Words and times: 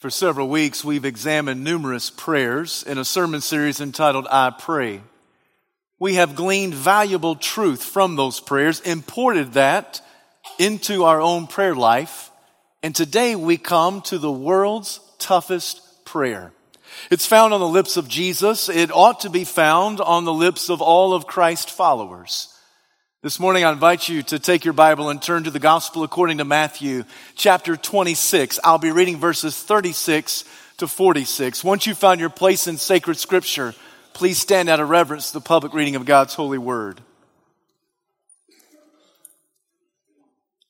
For 0.00 0.08
several 0.08 0.48
weeks, 0.48 0.82
we've 0.82 1.04
examined 1.04 1.62
numerous 1.62 2.08
prayers 2.08 2.82
in 2.84 2.96
a 2.96 3.04
sermon 3.04 3.42
series 3.42 3.82
entitled 3.82 4.26
I 4.30 4.48
Pray. 4.48 5.02
We 5.98 6.14
have 6.14 6.34
gleaned 6.34 6.72
valuable 6.72 7.36
truth 7.36 7.84
from 7.84 8.16
those 8.16 8.40
prayers, 8.40 8.80
imported 8.80 9.52
that 9.52 10.00
into 10.58 11.04
our 11.04 11.20
own 11.20 11.48
prayer 11.48 11.74
life, 11.74 12.30
and 12.82 12.94
today 12.94 13.36
we 13.36 13.58
come 13.58 14.00
to 14.04 14.16
the 14.16 14.32
world's 14.32 15.00
toughest 15.18 15.82
prayer. 16.06 16.50
It's 17.10 17.26
found 17.26 17.52
on 17.52 17.60
the 17.60 17.68
lips 17.68 17.98
of 17.98 18.08
Jesus. 18.08 18.70
It 18.70 18.90
ought 18.90 19.20
to 19.20 19.28
be 19.28 19.44
found 19.44 20.00
on 20.00 20.24
the 20.24 20.32
lips 20.32 20.70
of 20.70 20.80
all 20.80 21.12
of 21.12 21.26
Christ's 21.26 21.72
followers. 21.72 22.48
This 23.22 23.38
morning, 23.38 23.64
I 23.64 23.72
invite 23.72 24.08
you 24.08 24.22
to 24.22 24.38
take 24.38 24.64
your 24.64 24.72
Bible 24.72 25.10
and 25.10 25.20
turn 25.20 25.44
to 25.44 25.50
the 25.50 25.58
Gospel 25.58 26.04
according 26.04 26.38
to 26.38 26.44
Matthew, 26.46 27.04
chapter 27.34 27.76
26. 27.76 28.58
I'll 28.64 28.78
be 28.78 28.92
reading 28.92 29.18
verses 29.18 29.62
36 29.62 30.46
to 30.78 30.86
46. 30.86 31.62
Once 31.62 31.86
you've 31.86 31.98
found 31.98 32.18
your 32.18 32.30
place 32.30 32.66
in 32.66 32.78
sacred 32.78 33.18
scripture, 33.18 33.74
please 34.14 34.38
stand 34.38 34.70
out 34.70 34.80
of 34.80 34.88
reverence 34.88 35.26
to 35.26 35.32
the 35.34 35.42
public 35.42 35.74
reading 35.74 35.96
of 35.96 36.06
God's 36.06 36.32
holy 36.32 36.56
word. 36.56 37.02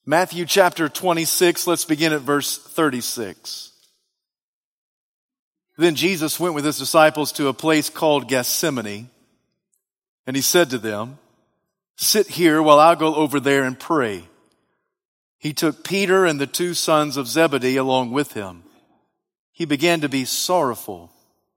Matthew 0.04 0.44
chapter 0.44 0.88
26, 0.88 1.68
let's 1.68 1.84
begin 1.84 2.12
at 2.12 2.22
verse 2.22 2.58
36. 2.58 3.70
Then 5.78 5.94
Jesus 5.94 6.40
went 6.40 6.56
with 6.56 6.64
his 6.64 6.78
disciples 6.78 7.30
to 7.30 7.46
a 7.46 7.54
place 7.54 7.88
called 7.90 8.28
Gethsemane, 8.28 9.08
and 10.26 10.34
he 10.34 10.42
said 10.42 10.70
to 10.70 10.78
them, 10.78 11.20
Sit 12.02 12.28
here 12.28 12.62
while 12.62 12.80
I 12.80 12.94
go 12.94 13.14
over 13.14 13.38
there 13.38 13.62
and 13.62 13.78
pray. 13.78 14.24
He 15.36 15.52
took 15.52 15.84
Peter 15.84 16.24
and 16.24 16.40
the 16.40 16.46
two 16.46 16.72
sons 16.72 17.18
of 17.18 17.28
Zebedee 17.28 17.76
along 17.76 18.10
with 18.10 18.32
him. 18.32 18.62
He 19.52 19.66
began 19.66 20.00
to 20.00 20.08
be 20.08 20.24
sorrowful 20.24 21.12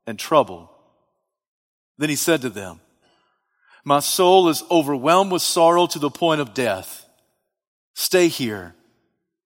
and 0.06 0.20
troubled. 0.20 0.68
Then 1.98 2.10
he 2.10 2.18
said 2.18 2.42
to 2.42 2.50
them, 2.50 2.82
My 3.86 4.02
soul 4.02 4.50
is 4.50 4.66
overwhelmed 4.70 5.32
with 5.32 5.42
sorrow 5.42 5.88
to 5.88 5.98
the 5.98 6.10
point 6.10 6.42
of 6.42 6.54
death. 6.54 7.06
Stay 7.94 8.28
here. 8.28 8.76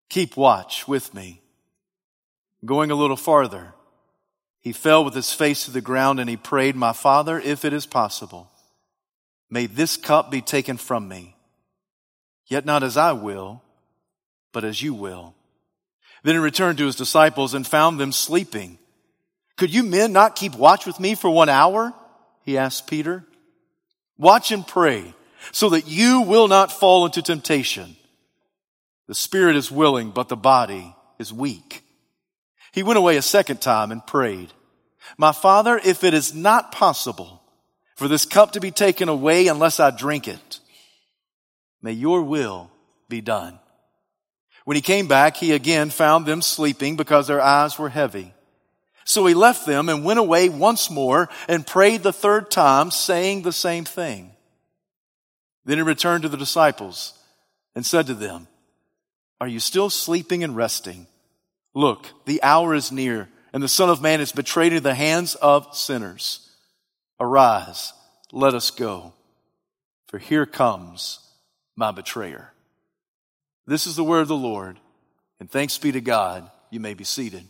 Keep 0.10 0.36
watch 0.36 0.88
with 0.88 1.14
me. 1.14 1.44
Going 2.66 2.90
a 2.90 2.96
little 2.96 3.18
farther, 3.18 3.76
he 4.62 4.74
fell 4.74 5.06
with 5.06 5.14
his 5.14 5.32
face 5.32 5.66
to 5.66 5.72
the 5.72 5.80
ground 5.80 6.20
and 6.20 6.28
he 6.28 6.38
prayed, 6.38 6.76
My 6.76 6.92
father, 6.92 7.40
if 7.40 7.64
it 7.66 7.72
is 7.72 7.86
possible, 7.86 8.50
May 9.50 9.66
this 9.66 9.98
cup 9.98 10.30
be 10.30 10.42
taken 10.42 10.78
from 10.78 11.08
me. 11.08 11.36
Yet 12.48 12.66
not 12.66 12.84
as 12.84 12.98
I 12.98 13.12
will, 13.14 13.62
but 14.52 14.64
as 14.64 14.82
you 14.82 14.94
will. 14.94 15.36
Then 16.24 16.36
he 16.36 16.40
returned 16.40 16.78
to 16.80 16.86
his 16.86 16.96
disciples 16.96 17.54
and 17.54 17.66
found 17.66 18.00
them 18.00 18.12
sleeping. 18.12 18.80
Could 19.58 19.74
you 19.74 19.84
men 19.84 20.14
not 20.14 20.36
keep 20.36 20.56
watch 20.56 20.86
with 20.86 21.00
me 21.00 21.16
for 21.16 21.30
one 21.30 21.50
hour? 21.50 21.94
He 22.44 22.58
asked 22.58 22.88
Peter. 22.88 23.26
Watch 24.18 24.52
and 24.52 24.66
pray 24.66 25.14
so 25.52 25.70
that 25.70 25.88
you 25.88 26.22
will 26.22 26.48
not 26.48 26.72
fall 26.72 27.06
into 27.06 27.22
temptation. 27.22 27.96
The 29.08 29.16
spirit 29.16 29.56
is 29.56 29.72
willing, 29.72 30.12
but 30.12 30.28
the 30.30 30.36
body 30.36 30.96
is 31.20 31.32
weak. 31.32 31.84
He 32.72 32.84
went 32.84 32.98
away 32.98 33.18
a 33.18 33.22
second 33.22 33.62
time 33.62 33.92
and 33.92 34.06
prayed, 34.06 34.52
My 35.18 35.32
father, 35.32 35.80
if 35.84 36.04
it 36.04 36.14
is 36.14 36.36
not 36.36 36.72
possible, 36.72 37.37
for 37.98 38.08
this 38.08 38.26
cup 38.26 38.52
to 38.52 38.60
be 38.60 38.70
taken 38.70 39.10
away 39.10 39.48
unless 39.48 39.80
I 39.80 39.90
drink 39.90 40.28
it. 40.28 40.60
May 41.82 41.94
your 41.94 42.22
will 42.22 42.70
be 43.10 43.22
done. 43.22 43.60
When 44.66 44.76
he 44.76 44.82
came 44.82 45.08
back, 45.08 45.36
he 45.36 45.52
again 45.52 45.90
found 45.90 46.26
them 46.26 46.44
sleeping 46.44 46.96
because 46.96 47.28
their 47.28 47.42
eyes 47.42 47.80
were 47.80 47.90
heavy. 47.90 48.34
So 49.04 49.26
he 49.26 49.34
left 49.34 49.66
them 49.66 49.90
and 49.90 50.06
went 50.06 50.20
away 50.20 50.48
once 50.48 50.92
more 50.92 51.28
and 51.48 51.66
prayed 51.66 52.04
the 52.04 52.14
third 52.14 52.52
time, 52.52 52.92
saying 52.92 53.42
the 53.42 53.54
same 53.54 53.84
thing. 53.84 54.32
Then 55.66 55.78
he 55.78 55.82
returned 55.82 56.22
to 56.24 56.30
the 56.30 56.38
disciples 56.38 57.14
and 57.74 57.86
said 57.86 58.06
to 58.08 58.14
them, 58.14 58.48
Are 59.42 59.48
you 59.48 59.60
still 59.60 59.90
sleeping 59.90 60.44
and 60.44 60.56
resting? 60.56 61.08
Look, 61.74 62.10
the 62.26 62.44
hour 62.44 62.76
is 62.76 62.92
near, 62.92 63.28
and 63.54 63.64
the 63.64 63.68
Son 63.68 63.90
of 63.90 64.02
Man 64.02 64.22
is 64.22 64.32
betrayed 64.32 64.74
into 64.74 64.84
the 64.84 64.94
hands 64.94 65.34
of 65.36 65.76
sinners. 65.76 66.47
Arise, 67.20 67.94
let 68.32 68.54
us 68.54 68.70
go, 68.70 69.14
for 70.08 70.20
here 70.20 70.46
comes 70.46 71.20
my 71.76 71.92
betrayer. 71.92 72.54
This 73.66 73.88
is 73.88 73.96
the 73.96 74.04
word 74.04 74.22
of 74.22 74.28
the 74.28 74.36
Lord, 74.36 74.80
and 75.40 75.50
thanks 75.50 75.78
be 75.78 75.92
to 75.92 76.02
God, 76.02 76.50
you 76.70 76.80
may 76.80 76.94
be 76.94 77.04
seated. 77.04 77.44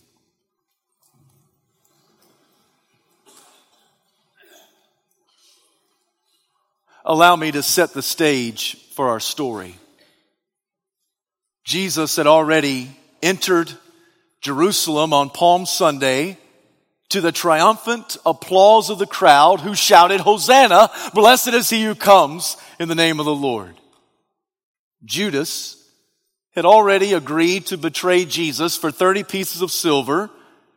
Allow 7.06 7.36
me 7.38 7.52
to 7.52 7.64
set 7.64 7.94
the 7.94 8.02
stage 8.02 8.78
for 8.94 9.08
our 9.10 9.22
story. 9.22 9.76
Jesus 11.64 12.16
had 12.16 12.28
already 12.28 12.90
entered 13.22 13.72
Jerusalem 14.42 15.14
on 15.14 15.30
Palm 15.30 15.66
Sunday 15.66 16.38
to 17.10 17.22
the 17.22 17.32
triumphant 17.32 18.18
applause 18.26 18.90
of 18.90 19.00
the 19.00 19.08
crowd 19.08 19.62
who 19.62 19.76
shouted, 19.76 20.20
Hosanna, 20.20 20.90
blessed 21.14 21.50
is 21.50 21.70
he 21.70 21.84
who 21.84 21.96
comes 21.96 22.58
in 22.80 22.90
the 22.90 22.96
name 22.96 23.20
of 23.20 23.26
the 23.26 23.36
Lord. 23.36 23.76
Judas 25.06 25.76
had 26.54 26.66
already 26.66 27.14
agreed 27.14 27.68
to 27.68 27.78
betray 27.78 28.26
Jesus 28.26 28.76
for 28.76 28.92
30 28.92 29.24
pieces 29.24 29.62
of 29.62 29.72
silver 29.72 30.30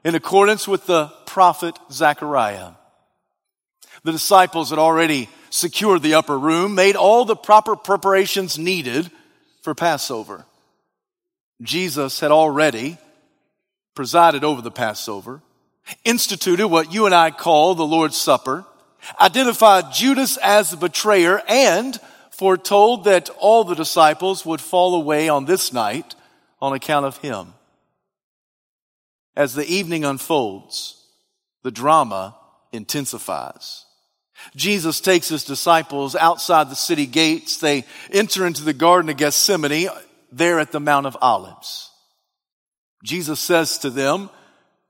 in 0.05 0.15
accordance 0.15 0.69
with 0.69 0.87
the 0.87 1.07
prophet 1.27 1.79
Zechariah. 1.91 2.73
The 4.05 4.13
disciples 4.13 4.71
had 4.71 4.79
already 4.79 5.29
secured 5.51 6.03
the 6.03 6.15
upper 6.15 6.39
room, 6.39 6.75
made 6.75 6.97
all 6.97 7.25
the 7.25 7.37
proper 7.37 7.77
preparations 7.77 8.59
needed 8.59 9.11
for 9.63 9.75
Passover. 9.75 10.47
Jesus 11.61 12.21
had 12.21 12.31
already 12.31 12.99
presided 13.95 14.45
over 14.45 14.63
the 14.63 14.71
Passover 14.71 15.43
instituted 16.05 16.69
what 16.69 16.93
you 16.93 17.07
and 17.07 17.15
I 17.15 17.31
call 17.31 17.75
the 17.75 17.87
Lord's 17.87 18.17
Supper, 18.17 18.65
identified 19.21 19.93
Judas 19.93 20.37
as 20.39 20.71
the 20.71 20.77
betrayer, 20.77 21.43
and 21.49 21.99
foretold 22.31 23.05
that 23.05 23.29
all 23.39 23.65
the 23.65 23.75
disciples 23.75 24.47
would 24.47 24.61
fall 24.61 24.95
away 24.95 25.29
on 25.29 25.45
this 25.45 25.73
night 25.73 26.15
on 26.61 26.73
account 26.73 27.07
of 27.07 27.19
him. 27.19 27.55
As 29.37 29.55
the 29.55 29.67
evening 29.67 30.05
unfolds, 30.05 31.07
the 31.63 31.71
drama 31.71 32.37
intensifies. 32.73 33.85
Jesus 34.57 35.01
takes 35.01 35.29
his 35.29 35.45
disciples 35.45 36.17
outside 36.17 36.71
the 36.71 36.77
city 36.77 37.07
gates. 37.07 37.59
They 37.59 37.85
enter 38.11 38.47
into 38.47 38.65
the 38.65 38.73
Garden 38.73 39.11
of 39.11 39.17
Gethsemane 39.17 39.89
there 40.33 40.59
at 40.59 40.73
the 40.73 40.81
Mount 40.81 41.07
of 41.07 41.17
Olives. 41.21 41.91
Jesus 43.05 43.41
says 43.41 43.79
to 43.79 43.91
them, 43.91 44.31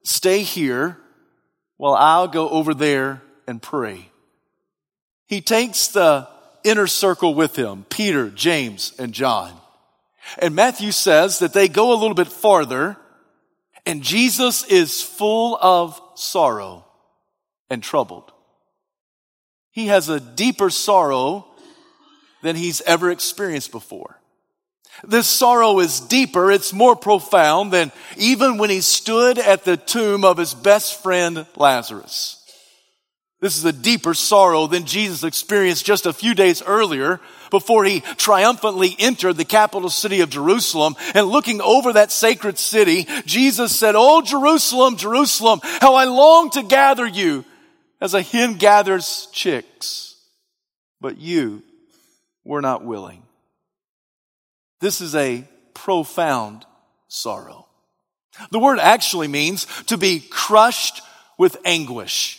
Stay 0.03 0.43
here 0.43 0.97
while 1.77 1.94
I'll 1.94 2.28
go 2.28 2.49
over 2.49 2.75
there 2.75 3.22
and 3.47 3.61
pray. 3.61 4.11
He 5.27 5.41
takes 5.41 5.88
the 5.88 6.28
inner 6.65 6.87
circle 6.87 7.34
with 7.34 7.56
him, 7.56 7.84
Peter, 7.88 8.31
James, 8.31 8.93
and 8.99 9.12
John. 9.12 9.53
And 10.38 10.55
Matthew 10.55 10.93
says 10.93 11.38
that 11.38 11.53
they 11.53 11.69
go 11.69 11.93
a 11.93 11.99
little 11.99 12.15
bit 12.15 12.28
farther 12.28 12.97
and 13.87 14.03
Jesus 14.03 14.65
is 14.65 15.03
full 15.03 15.56
of 15.61 16.00
sorrow 16.15 16.84
and 17.71 17.82
troubled. 17.82 18.31
He 19.71 19.87
has 19.87 20.09
a 20.09 20.21
deeper 20.21 20.71
sorrow 20.71 21.47
than 22.43 22.56
he's 22.56 22.81
ever 22.82 23.11
experienced 23.11 23.72
before. 23.72 24.19
This 25.05 25.28
sorrow 25.28 25.78
is 25.81 26.00
deeper, 26.00 26.50
it's 26.50 26.72
more 26.72 26.97
profound 26.97 27.72
than 27.72 27.93
even 28.16 28.59
when 28.59 28.71
he 28.71 28.81
stood 28.81 29.38
at 29.38 29.65
the 29.65 29.77
tomb 29.77 30.25
of 30.25 30.37
his 30.37 30.55
best 30.55 31.02
friend 31.02 31.47
Lazarus. 31.56 32.37
This 33.41 33.56
is 33.56 33.64
a 33.64 33.73
deeper 33.73 34.12
sorrow 34.12 34.67
than 34.67 34.85
Jesus 34.85 35.25
experienced 35.25 35.87
just 35.87 36.05
a 36.05 36.12
few 36.12 36.35
days 36.35 36.62
earlier 36.62 37.20
before 37.50 37.85
he 37.85 38.00
triumphantly 38.00 38.94
entered 38.99 39.38
the 39.38 39.47
capital 39.47 39.88
city 39.88 40.20
of 40.20 40.29
Jerusalem. 40.29 40.94
And 41.14 41.26
looking 41.26 41.62
over 41.62 41.94
that 41.94 42.12
sacred 42.12 42.58
city, 42.58 43.06
Jesus 43.25 43.75
said, 43.75 43.94
Oh, 43.97 44.20
Jerusalem, 44.20 44.97
Jerusalem, 44.97 45.61
how 45.62 45.94
I 45.94 46.05
long 46.05 46.50
to 46.50 46.62
gather 46.62 47.06
you 47.06 47.47
as 47.99 48.12
a 48.12 48.20
hen 48.20 48.55
gathers 48.56 49.29
chicks. 49.32 50.17
But 51.00 51.17
you 51.17 51.62
were 52.44 52.61
not 52.61 52.85
willing. 52.85 53.23
This 54.81 55.00
is 55.00 55.15
a 55.15 55.44
profound 55.75 56.67
sorrow. 57.09 57.67
The 58.50 58.59
word 58.59 58.79
actually 58.79 59.29
means 59.29 59.67
to 59.87 59.97
be 59.97 60.21
crushed 60.21 61.03
with 61.37 61.56
anguish. 61.65 62.37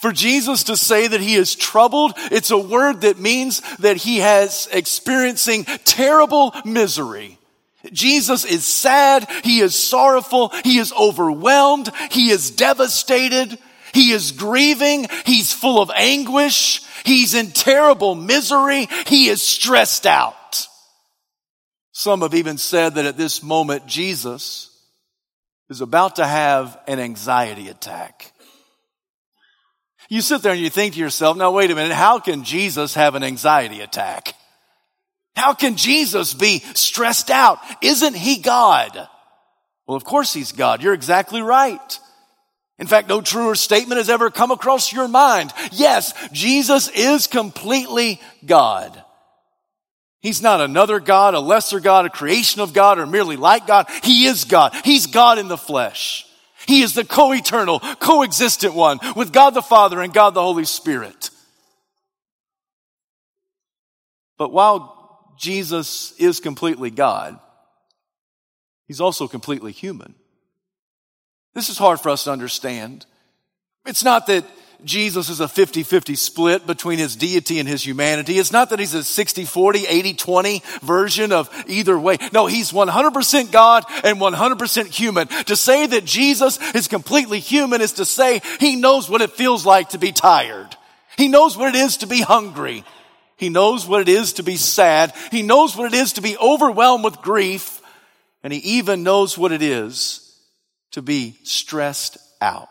For 0.00 0.12
Jesus 0.12 0.64
to 0.64 0.76
say 0.76 1.08
that 1.08 1.20
he 1.20 1.34
is 1.34 1.54
troubled, 1.54 2.12
it's 2.16 2.50
a 2.50 2.58
word 2.58 3.02
that 3.02 3.18
means 3.18 3.62
that 3.78 3.96
he 3.96 4.18
has 4.18 4.68
experiencing 4.70 5.64
terrible 5.84 6.54
misery. 6.64 7.38
Jesus 7.92 8.44
is 8.44 8.66
sad. 8.66 9.26
He 9.44 9.60
is 9.60 9.78
sorrowful. 9.78 10.52
He 10.64 10.78
is 10.78 10.92
overwhelmed. 10.92 11.90
He 12.10 12.30
is 12.30 12.50
devastated. 12.50 13.58
He 13.92 14.10
is 14.12 14.32
grieving. 14.32 15.06
He's 15.24 15.52
full 15.52 15.80
of 15.80 15.90
anguish. 15.94 16.82
He's 17.04 17.34
in 17.34 17.52
terrible 17.52 18.14
misery. 18.14 18.88
He 19.06 19.28
is 19.28 19.42
stressed 19.42 20.06
out. 20.06 20.36
Some 21.98 22.20
have 22.20 22.34
even 22.34 22.58
said 22.58 22.94
that 22.94 23.06
at 23.06 23.16
this 23.16 23.42
moment, 23.42 23.88
Jesus 23.88 24.70
is 25.68 25.80
about 25.80 26.14
to 26.14 26.24
have 26.24 26.78
an 26.86 27.00
anxiety 27.00 27.66
attack. 27.66 28.30
You 30.08 30.20
sit 30.20 30.42
there 30.42 30.52
and 30.52 30.60
you 30.60 30.70
think 30.70 30.94
to 30.94 31.00
yourself, 31.00 31.36
now 31.36 31.50
wait 31.50 31.72
a 31.72 31.74
minute, 31.74 31.92
how 31.92 32.20
can 32.20 32.44
Jesus 32.44 32.94
have 32.94 33.16
an 33.16 33.24
anxiety 33.24 33.80
attack? 33.80 34.36
How 35.34 35.54
can 35.54 35.76
Jesus 35.76 36.34
be 36.34 36.60
stressed 36.74 37.30
out? 37.30 37.58
Isn't 37.82 38.14
he 38.14 38.38
God? 38.38 39.08
Well, 39.88 39.96
of 39.96 40.04
course 40.04 40.32
he's 40.32 40.52
God. 40.52 40.84
You're 40.84 40.94
exactly 40.94 41.42
right. 41.42 41.98
In 42.78 42.86
fact, 42.86 43.08
no 43.08 43.20
truer 43.20 43.56
statement 43.56 43.98
has 43.98 44.08
ever 44.08 44.30
come 44.30 44.52
across 44.52 44.92
your 44.92 45.08
mind. 45.08 45.52
Yes, 45.72 46.14
Jesus 46.30 46.88
is 46.90 47.26
completely 47.26 48.20
God. 48.46 49.02
He's 50.20 50.42
not 50.42 50.60
another 50.60 50.98
God, 50.98 51.34
a 51.34 51.40
lesser 51.40 51.80
God, 51.80 52.06
a 52.06 52.10
creation 52.10 52.60
of 52.60 52.72
God, 52.72 52.98
or 52.98 53.06
merely 53.06 53.36
like 53.36 53.66
God. 53.66 53.86
He 54.02 54.26
is 54.26 54.44
God. 54.44 54.74
He's 54.84 55.06
God 55.06 55.38
in 55.38 55.48
the 55.48 55.56
flesh. 55.56 56.26
He 56.66 56.82
is 56.82 56.94
the 56.94 57.04
co-eternal, 57.04 57.80
co-existent 57.80 58.74
one 58.74 58.98
with 59.14 59.32
God 59.32 59.50
the 59.50 59.62
Father 59.62 60.00
and 60.00 60.12
God 60.12 60.34
the 60.34 60.42
Holy 60.42 60.64
Spirit. 60.64 61.30
But 64.36 64.52
while 64.52 65.34
Jesus 65.38 66.12
is 66.18 66.40
completely 66.40 66.90
God, 66.90 67.38
He's 68.86 69.00
also 69.00 69.28
completely 69.28 69.72
human. 69.72 70.14
This 71.54 71.68
is 71.68 71.78
hard 71.78 72.00
for 72.00 72.10
us 72.10 72.24
to 72.24 72.32
understand. 72.32 73.06
It's 73.86 74.04
not 74.04 74.26
that 74.26 74.44
Jesus 74.84 75.28
is 75.28 75.40
a 75.40 75.46
50-50 75.46 76.16
split 76.16 76.66
between 76.66 76.98
his 76.98 77.16
deity 77.16 77.58
and 77.58 77.68
his 77.68 77.84
humanity. 77.84 78.38
It's 78.38 78.52
not 78.52 78.70
that 78.70 78.78
he's 78.78 78.94
a 78.94 78.98
60-40, 78.98 79.84
80-20 79.84 80.80
version 80.80 81.32
of 81.32 81.50
either 81.66 81.98
way. 81.98 82.16
No, 82.32 82.46
he's 82.46 82.70
100% 82.70 83.50
God 83.50 83.84
and 84.04 84.18
100% 84.18 84.86
human. 84.86 85.26
To 85.26 85.56
say 85.56 85.86
that 85.86 86.04
Jesus 86.04 86.60
is 86.74 86.86
completely 86.86 87.40
human 87.40 87.80
is 87.80 87.94
to 87.94 88.04
say 88.04 88.40
he 88.60 88.76
knows 88.76 89.10
what 89.10 89.20
it 89.20 89.32
feels 89.32 89.66
like 89.66 89.90
to 89.90 89.98
be 89.98 90.12
tired. 90.12 90.76
He 91.16 91.26
knows 91.26 91.56
what 91.56 91.74
it 91.74 91.78
is 91.78 91.98
to 91.98 92.06
be 92.06 92.20
hungry. 92.20 92.84
He 93.36 93.48
knows 93.48 93.86
what 93.86 94.00
it 94.00 94.08
is 94.08 94.34
to 94.34 94.44
be 94.44 94.56
sad. 94.56 95.12
He 95.32 95.42
knows 95.42 95.76
what 95.76 95.92
it 95.92 95.96
is 95.96 96.14
to 96.14 96.20
be 96.20 96.36
overwhelmed 96.38 97.04
with 97.04 97.20
grief. 97.20 97.80
And 98.44 98.52
he 98.52 98.58
even 98.78 99.02
knows 99.02 99.36
what 99.36 99.50
it 99.50 99.62
is 99.62 100.36
to 100.92 101.02
be 101.02 101.36
stressed 101.42 102.18
out. 102.40 102.68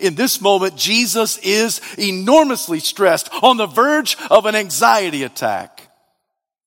In 0.00 0.14
this 0.14 0.40
moment, 0.40 0.76
Jesus 0.76 1.38
is 1.38 1.80
enormously 1.98 2.80
stressed 2.80 3.28
on 3.42 3.56
the 3.56 3.66
verge 3.66 4.16
of 4.30 4.46
an 4.46 4.54
anxiety 4.54 5.22
attack. 5.22 5.88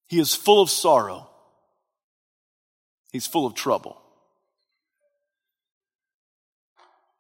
He 0.08 0.20
is 0.20 0.36
full 0.36 0.62
of 0.62 0.70
sorrow. 0.70 1.28
He's 3.12 3.26
full 3.26 3.46
of 3.46 3.56
trouble. 3.56 4.00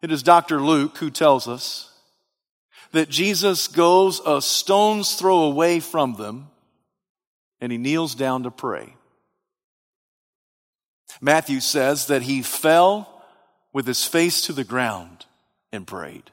It 0.01 0.11
is 0.11 0.21
Dr. 0.21 0.61
Luke 0.61 0.97
who 0.97 1.09
tells 1.09 1.47
us 1.47 1.91
that 2.91 3.09
Jesus 3.09 3.67
goes 3.67 4.21
a 4.25 4.41
stone's 4.41 5.15
throw 5.15 5.43
away 5.43 5.79
from 5.79 6.15
them 6.15 6.49
and 7.59 7.71
he 7.71 7.77
kneels 7.79 8.13
down 8.13 8.43
to 8.43 8.51
pray. 8.51 8.93
Matthew 11.21 11.59
says 11.59 12.07
that 12.07 12.21
he 12.21 12.43
fell 12.43 13.23
with 13.73 13.87
his 13.87 14.05
face 14.05 14.41
to 14.41 14.53
the 14.53 14.63
ground 14.63 15.14
and 15.71 15.85
prayed. 15.85 16.31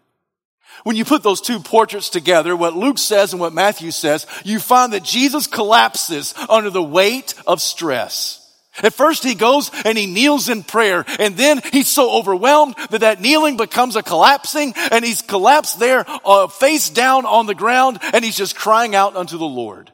When 0.85 0.97
you 0.97 1.05
put 1.05 1.23
those 1.23 1.41
two 1.41 1.61
portraits 1.61 2.09
together, 2.09 2.57
what 2.57 2.75
Luke 2.75 2.99
says 2.99 3.33
and 3.33 3.41
what 3.41 3.53
Matthew 3.53 3.91
says, 3.91 4.27
you 4.45 4.59
find 4.59 4.93
that 4.93 5.05
Jesus 5.05 5.47
collapses 5.47 6.35
under 6.49 6.71
the 6.71 6.83
weight 6.83 7.35
of 7.47 7.61
stress. 7.61 8.39
At 8.83 8.95
first 8.95 9.23
he 9.23 9.35
goes 9.35 9.71
and 9.85 9.99
he 9.99 10.07
kneels 10.07 10.49
in 10.49 10.63
prayer 10.63 11.05
and 11.19 11.37
then 11.37 11.61
he's 11.73 11.89
so 11.89 12.11
overwhelmed 12.11 12.75
that 12.91 13.03
that 13.03 13.21
kneeling 13.21 13.59
becomes 13.59 13.97
a 13.97 14.03
collapsing 14.03 14.73
and 14.91 15.05
he's 15.05 15.21
collapsed 15.21 15.79
there 15.79 16.07
uh, 16.25 16.49
face 16.49 16.89
down 16.89 17.27
on 17.27 17.45
the 17.47 17.55
ground 17.55 17.99
and 18.15 18.25
he's 18.25 18.37
just 18.37 18.57
crying 18.57 18.95
out 18.95 19.15
unto 19.15 19.37
the 19.37 19.45
Lord. 19.45 19.93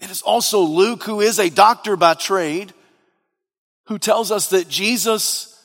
It 0.00 0.10
is 0.10 0.22
also 0.22 0.60
Luke 0.60 1.04
who 1.04 1.20
is 1.20 1.38
a 1.38 1.50
doctor 1.50 1.94
by 1.96 2.14
trade 2.14 2.72
who 3.84 3.98
tells 3.98 4.30
us 4.30 4.50
that 4.50 4.68
Jesus 4.68 5.62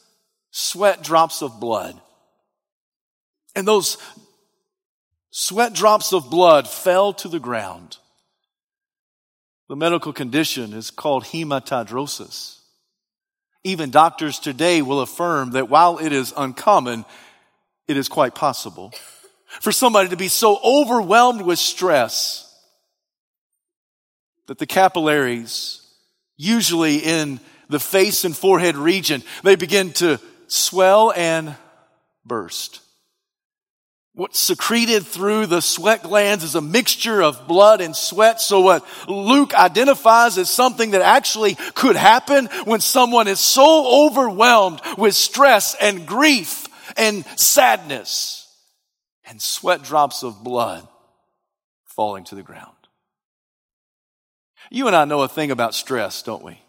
sweat 0.51 1.01
drops 1.01 1.42
of 1.42 1.60
blood. 1.60 2.00
And 3.56 3.68
those 3.68 3.98
sweat 5.31 5.74
drops 5.74 6.13
of 6.13 6.30
blood 6.30 6.68
fell 6.68 7.13
to 7.13 7.27
the 7.27 7.39
ground. 7.39 7.98
The 9.69 9.75
medical 9.75 10.13
condition 10.13 10.74
is 10.74 10.92
called 10.92 11.24
hematidrosis. 11.25 12.59
Even 13.63 13.92
doctors 13.92 14.39
today 14.39 14.81
will 14.81 15.01
affirm 15.01 15.51
that 15.51 15.69
while 15.69 16.00
it 16.00 16.12
is 16.12 16.33
uncommon, 16.36 17.06
it 17.88 17.95
is 17.95 18.07
quite 18.07 18.36
possible 18.36 18.92
for 19.59 19.71
somebody 19.71 20.09
to 20.09 20.18
be 20.18 20.27
so 20.27 20.59
overwhelmed 20.63 21.42
with 21.42 21.59
stress 21.59 22.48
that 24.48 24.57
the 24.57 24.65
capillaries, 24.65 25.81
usually 26.38 26.98
in 26.98 27.39
the 27.69 27.80
face 27.80 28.25
and 28.25 28.36
forehead 28.36 28.75
region, 28.75 29.24
they 29.44 29.56
begin 29.56 29.92
to 29.94 30.19
swell 30.48 31.13
and 31.15 31.56
burst. 32.25 32.81
What's 34.13 34.40
secreted 34.40 35.06
through 35.06 35.46
the 35.46 35.62
sweat 35.62 36.04
glands 36.04 36.44
is 36.44 36.56
a 36.56 36.62
mixture 36.62 37.24
of 37.24 37.48
blood 37.48 37.80
and 37.80 37.96
sweat. 37.96 38.42
So 38.42 38.60
what 38.60 38.86
Luke 39.08 39.54
identifies 39.56 40.38
as 40.38 40.50
something 40.50 40.92
that 40.92 41.02
actually 41.02 41.56
could 41.75 41.96
happen 41.96 42.48
when 42.66 42.81
someone 42.81 43.30
is 43.30 43.40
so 43.40 44.08
overwhelmed 44.08 44.81
with 44.98 45.16
stress 45.16 45.75
and 45.80 46.06
grief 46.06 46.68
and 46.98 47.25
sadness 47.38 48.54
and 49.25 49.42
sweat 49.42 49.81
drops 49.81 50.24
of 50.24 50.44
blood 50.44 50.86
falling 51.86 52.25
to 52.25 52.36
the 52.36 52.44
ground. 52.44 52.68
You 54.69 54.88
and 54.88 54.96
I 54.96 55.06
know 55.06 55.22
a 55.22 55.30
thing 55.30 55.52
about 55.52 55.74
stress, 55.74 56.22
don't 56.22 56.44
we? 56.44 56.60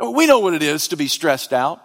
We 0.00 0.26
know 0.26 0.40
what 0.40 0.54
it 0.54 0.62
is 0.62 0.88
to 0.88 0.96
be 0.96 1.06
stressed 1.06 1.52
out. 1.52 1.80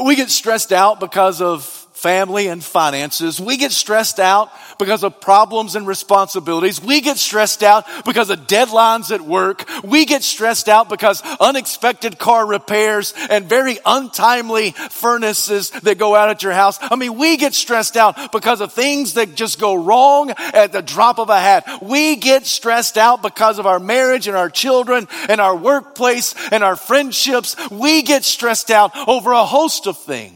We 0.00 0.16
get 0.16 0.30
stressed 0.30 0.72
out 0.72 0.98
because 0.98 1.40
of 1.40 1.85
family 1.96 2.46
and 2.46 2.62
finances. 2.62 3.40
We 3.40 3.56
get 3.56 3.72
stressed 3.72 4.20
out 4.20 4.50
because 4.78 5.02
of 5.02 5.18
problems 5.20 5.76
and 5.76 5.86
responsibilities. 5.86 6.80
We 6.80 7.00
get 7.00 7.16
stressed 7.16 7.62
out 7.62 7.86
because 8.04 8.28
of 8.28 8.40
deadlines 8.40 9.10
at 9.10 9.22
work. 9.22 9.64
We 9.82 10.04
get 10.04 10.22
stressed 10.22 10.68
out 10.68 10.90
because 10.90 11.22
unexpected 11.40 12.18
car 12.18 12.46
repairs 12.46 13.14
and 13.30 13.46
very 13.46 13.78
untimely 13.86 14.72
furnaces 14.72 15.70
that 15.70 15.96
go 15.96 16.14
out 16.14 16.28
at 16.28 16.42
your 16.42 16.52
house. 16.52 16.78
I 16.82 16.96
mean, 16.96 17.16
we 17.16 17.38
get 17.38 17.54
stressed 17.54 17.96
out 17.96 18.30
because 18.30 18.60
of 18.60 18.74
things 18.74 19.14
that 19.14 19.34
just 19.34 19.58
go 19.58 19.74
wrong 19.74 20.30
at 20.36 20.72
the 20.72 20.82
drop 20.82 21.18
of 21.18 21.30
a 21.30 21.40
hat. 21.40 21.82
We 21.82 22.16
get 22.16 22.44
stressed 22.44 22.98
out 22.98 23.22
because 23.22 23.58
of 23.58 23.66
our 23.66 23.80
marriage 23.80 24.28
and 24.28 24.36
our 24.36 24.50
children 24.50 25.08
and 25.30 25.40
our 25.40 25.56
workplace 25.56 26.34
and 26.52 26.62
our 26.62 26.76
friendships. 26.76 27.56
We 27.70 28.02
get 28.02 28.24
stressed 28.24 28.70
out 28.70 28.92
over 29.08 29.32
a 29.32 29.46
host 29.46 29.86
of 29.86 29.96
things. 29.96 30.35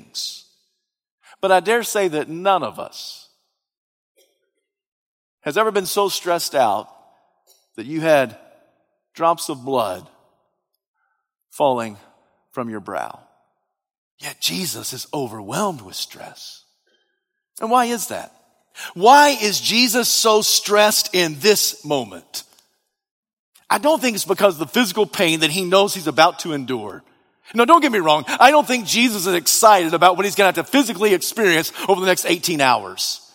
But 1.40 1.52
I 1.52 1.60
dare 1.60 1.82
say 1.82 2.08
that 2.08 2.28
none 2.28 2.62
of 2.62 2.78
us 2.78 3.28
has 5.40 5.56
ever 5.56 5.70
been 5.70 5.86
so 5.86 6.08
stressed 6.08 6.54
out 6.54 6.88
that 7.76 7.86
you 7.86 8.00
had 8.00 8.38
drops 9.14 9.48
of 9.48 9.64
blood 9.64 10.08
falling 11.50 11.96
from 12.52 12.68
your 12.68 12.80
brow. 12.80 13.20
Yet 14.18 14.40
Jesus 14.40 14.92
is 14.92 15.06
overwhelmed 15.14 15.80
with 15.80 15.96
stress. 15.96 16.64
And 17.60 17.70
why 17.70 17.86
is 17.86 18.08
that? 18.08 18.34
Why 18.94 19.30
is 19.30 19.60
Jesus 19.60 20.08
so 20.08 20.42
stressed 20.42 21.14
in 21.14 21.36
this 21.40 21.84
moment? 21.84 22.44
I 23.68 23.78
don't 23.78 24.00
think 24.00 24.14
it's 24.14 24.24
because 24.24 24.54
of 24.54 24.58
the 24.58 24.66
physical 24.66 25.06
pain 25.06 25.40
that 25.40 25.50
he 25.50 25.64
knows 25.64 25.94
he's 25.94 26.06
about 26.06 26.40
to 26.40 26.52
endure. 26.52 27.02
No, 27.54 27.64
don't 27.64 27.80
get 27.80 27.92
me 27.92 27.98
wrong. 27.98 28.24
I 28.28 28.50
don't 28.50 28.66
think 28.66 28.86
Jesus 28.86 29.26
is 29.26 29.34
excited 29.34 29.94
about 29.94 30.16
what 30.16 30.24
he's 30.24 30.34
going 30.34 30.52
to 30.52 30.58
have 30.58 30.66
to 30.66 30.70
physically 30.70 31.14
experience 31.14 31.72
over 31.88 32.00
the 32.00 32.06
next 32.06 32.26
18 32.26 32.60
hours. 32.60 33.29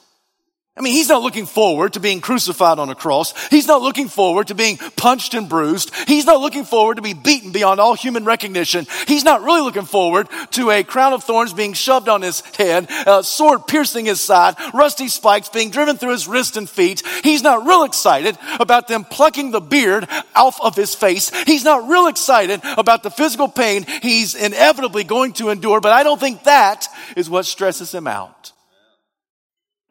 I 0.77 0.81
mean, 0.81 0.91
he's 0.91 1.07
not 1.07 1.21
looking 1.21 1.45
forward 1.45 1.93
to 1.93 2.01
being 2.01 2.19
crucified 2.19 2.79
on 2.79 2.89
a 2.89 2.95
cross. 2.95 3.33
He's 3.47 3.65
not 3.65 3.81
looking 3.81 4.09
forward 4.09 4.47
to 4.47 4.55
being 4.55 4.75
punched 4.75 5.33
and 5.33 5.47
bruised. 5.47 5.95
He's 6.05 6.25
not 6.25 6.41
looking 6.41 6.65
forward 6.65 6.95
to 6.95 7.01
be 7.01 7.13
beaten 7.13 7.53
beyond 7.53 7.79
all 7.79 7.93
human 7.93 8.25
recognition. 8.25 8.85
He's 9.07 9.23
not 9.23 9.41
really 9.41 9.61
looking 9.61 9.85
forward 9.85 10.27
to 10.51 10.71
a 10.71 10.83
crown 10.83 11.13
of 11.13 11.23
thorns 11.23 11.53
being 11.53 11.71
shoved 11.71 12.09
on 12.09 12.21
his 12.21 12.41
head, 12.57 12.87
a 13.07 13.23
sword 13.23 13.67
piercing 13.67 14.05
his 14.05 14.19
side, 14.19 14.55
rusty 14.73 15.07
spikes 15.07 15.47
being 15.47 15.69
driven 15.69 15.95
through 15.95 16.11
his 16.11 16.27
wrist 16.27 16.57
and 16.57 16.69
feet. 16.69 17.03
He's 17.23 17.41
not 17.41 17.65
real 17.65 17.85
excited 17.85 18.37
about 18.59 18.89
them 18.89 19.05
plucking 19.05 19.51
the 19.51 19.61
beard 19.61 20.09
off 20.35 20.59
of 20.61 20.75
his 20.75 20.93
face. 20.93 21.29
He's 21.45 21.63
not 21.63 21.87
real 21.87 22.07
excited 22.07 22.59
about 22.77 23.01
the 23.01 23.11
physical 23.11 23.47
pain 23.47 23.85
he's 24.01 24.35
inevitably 24.35 25.05
going 25.05 25.31
to 25.33 25.51
endure, 25.51 25.79
but 25.79 25.93
I 25.93 26.03
don't 26.03 26.19
think 26.19 26.43
that 26.43 26.89
is 27.15 27.29
what 27.29 27.45
stresses 27.45 27.93
him 27.93 28.07
out. 28.07 28.51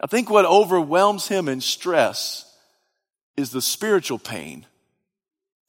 I 0.04 0.06
think 0.06 0.28
what 0.28 0.44
overwhelms 0.44 1.28
him 1.28 1.48
in 1.48 1.62
stress 1.62 2.44
is 3.38 3.52
the 3.52 3.62
spiritual 3.62 4.18
pain 4.18 4.66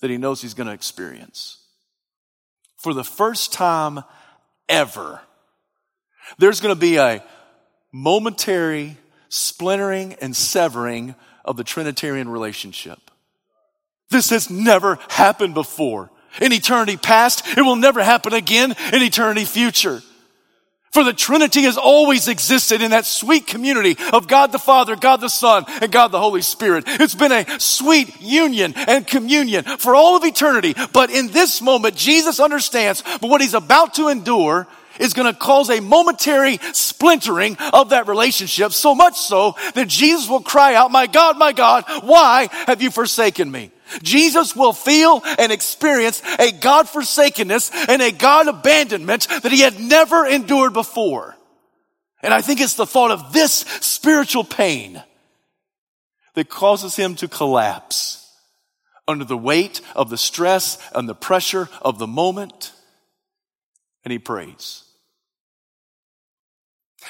that 0.02 0.10
he 0.10 0.18
knows 0.18 0.42
he's 0.42 0.54
going 0.54 0.68
to 0.68 0.74
experience. 0.74 1.60
For 2.76 2.94
the 2.94 3.06
first 3.06 3.54
time 3.54 4.04
ever, 4.68 5.22
there's 6.38 6.60
going 6.60 6.76
to 6.76 6.80
be 6.80 6.98
a 6.98 7.24
momentary 7.94 8.98
splintering 9.30 10.16
and 10.16 10.36
severing 10.36 11.16
of 11.46 11.56
the 11.56 11.64
Trinitarian 11.64 12.28
relationship. 12.28 13.00
This 14.10 14.32
has 14.32 14.50
never 14.50 15.00
happened 15.12 15.54
before. 15.54 16.12
In 16.42 16.52
eternity 16.52 16.98
past, 16.98 17.58
it 17.58 17.62
will 17.62 17.78
never 17.78 18.04
happen 18.04 18.34
again 18.34 18.76
in 18.92 19.02
eternity 19.02 19.46
future. 19.46 20.02
For 20.96 21.04
the 21.04 21.12
Trinity 21.12 21.64
has 21.64 21.78
always 21.78 22.30
existed 22.30 22.82
in 22.82 22.92
that 22.92 23.06
sweet 23.06 23.48
community 23.48 23.98
of 24.14 24.30
God 24.30 24.54
the 24.54 24.58
Father, 24.58 24.96
God 24.96 25.20
the 25.20 25.28
Son, 25.28 25.66
and 25.82 25.92
God 25.92 26.08
the 26.14 26.22
Holy 26.22 26.42
Spirit. 26.42 26.86
It's 26.88 27.14
been 27.14 27.34
a 27.34 27.60
sweet 27.60 28.22
union 28.22 28.74
and 28.78 29.06
communion 29.06 29.66
for 29.66 29.94
all 29.94 30.16
of 30.16 30.24
eternity. 30.24 30.74
But 30.94 31.10
in 31.10 31.32
this 31.32 31.62
moment, 31.62 31.98
Jesus 31.98 32.40
understands 32.40 33.04
what 33.20 33.42
he's 33.42 33.54
about 33.54 33.96
to 33.96 34.08
endure 34.08 34.68
is 34.98 35.14
going 35.14 35.30
to 35.30 35.38
cause 35.38 35.70
a 35.70 35.82
momentary 35.82 36.60
splintering 36.72 37.58
of 37.74 37.90
that 37.90 38.08
relationship, 38.08 38.72
so 38.72 38.96
much 38.96 39.18
so 39.18 39.58
that 39.74 39.90
Jesus 39.90 40.30
will 40.30 40.40
cry 40.40 40.76
out, 40.76 40.92
My 40.92 41.08
God, 41.08 41.38
my 41.38 41.52
God, 41.52 41.84
why 42.06 42.48
have 42.68 42.82
you 42.82 42.90
forsaken 42.90 43.52
me? 43.52 43.70
Jesus 44.02 44.56
will 44.56 44.74
feel 44.74 45.22
and 45.38 45.52
experience 45.52 46.22
a 46.40 46.52
God 46.52 46.90
forsakenness 46.90 47.72
and 47.88 48.02
a 48.02 48.12
God 48.12 48.48
abandonment 48.48 49.28
that 49.44 49.52
he 49.52 49.62
had 49.62 49.80
never 49.80 50.26
endured 50.26 50.74
before. 50.74 51.36
And 52.22 52.34
I 52.34 52.42
think 52.42 52.60
it's 52.60 52.76
the 52.76 52.88
thought 52.88 53.12
of 53.12 53.34
this 53.34 53.54
spiritual 53.82 54.44
pain 54.44 55.02
that 56.34 56.50
causes 56.50 56.96
him 56.96 57.16
to 57.16 57.28
collapse 57.28 58.22
under 59.08 59.26
the 59.26 59.38
weight 59.38 59.82
of 59.96 60.10
the 60.10 60.18
stress 60.18 60.78
and 60.94 61.08
the 61.08 61.16
pressure 61.16 61.70
of 61.82 62.00
the 62.00 62.08
moment. 62.08 62.72
And 64.04 64.12
he 64.12 64.20
prays. 64.20 64.84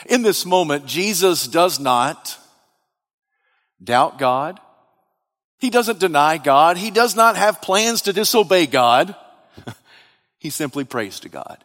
In 0.05 0.21
this 0.21 0.45
moment, 0.45 0.85
Jesus 0.85 1.47
does 1.47 1.79
not 1.79 2.37
doubt 3.81 4.17
God. 4.17 4.59
He 5.59 5.69
doesn't 5.69 5.99
deny 5.99 6.37
God. 6.37 6.77
He 6.77 6.91
does 6.91 7.15
not 7.15 7.37
have 7.37 7.61
plans 7.61 8.03
to 8.03 8.13
disobey 8.13 8.65
God. 8.65 9.15
he 10.39 10.49
simply 10.49 10.83
prays 10.83 11.19
to 11.21 11.29
God. 11.29 11.63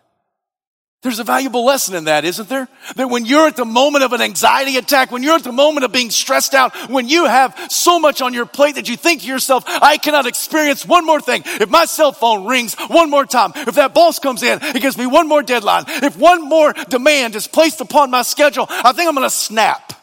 There's 1.03 1.19
a 1.19 1.25
valuable 1.25 1.65
lesson 1.65 1.95
in 1.95 2.05
that, 2.05 2.27
isn't 2.27 2.51
there? 2.51 2.69
That 2.97 3.09
when 3.09 3.25
you're 3.25 3.47
at 3.47 3.57
the 3.57 3.65
moment 3.65 4.05
of 4.05 4.13
an 4.13 4.21
anxiety 4.21 4.77
attack, 4.77 5.11
when 5.11 5.23
you're 5.23 5.37
at 5.37 5.45
the 5.45 5.51
moment 5.51 5.87
of 5.87 5.93
being 5.93 6.11
stressed 6.11 6.53
out, 6.53 6.77
when 6.91 7.09
you 7.09 7.25
have 7.25 7.59
so 7.71 7.99
much 7.99 8.21
on 8.21 8.35
your 8.35 8.45
plate 8.45 8.75
that 8.75 8.87
you 8.87 8.99
think 8.99 9.23
to 9.23 9.27
yourself, 9.27 9.65
I 9.67 9.97
cannot 9.97 10.27
experience 10.27 10.85
one 10.85 11.07
more 11.07 11.21
thing. 11.23 11.43
If 11.47 11.71
my 11.71 11.87
cell 11.87 12.13
phone 12.13 12.47
rings 12.47 12.75
one 12.89 13.09
more 13.09 13.25
time, 13.25 13.53
if 13.57 13.77
that 13.77 13.95
boss 13.95 14.19
comes 14.19 14.43
in 14.43 14.59
and 14.61 14.81
gives 14.83 14.99
me 14.99 15.07
one 15.07 15.27
more 15.27 15.43
deadline, 15.43 15.85
if 15.87 16.19
one 16.19 16.47
more 16.47 16.75
demand 16.91 17.35
is 17.35 17.47
placed 17.47 17.81
upon 17.81 18.11
my 18.11 18.21
schedule, 18.21 18.67
I 18.69 18.93
think 18.93 19.09
I'm 19.09 19.15
going 19.15 19.27
to 19.27 19.35
snap. 19.35 19.95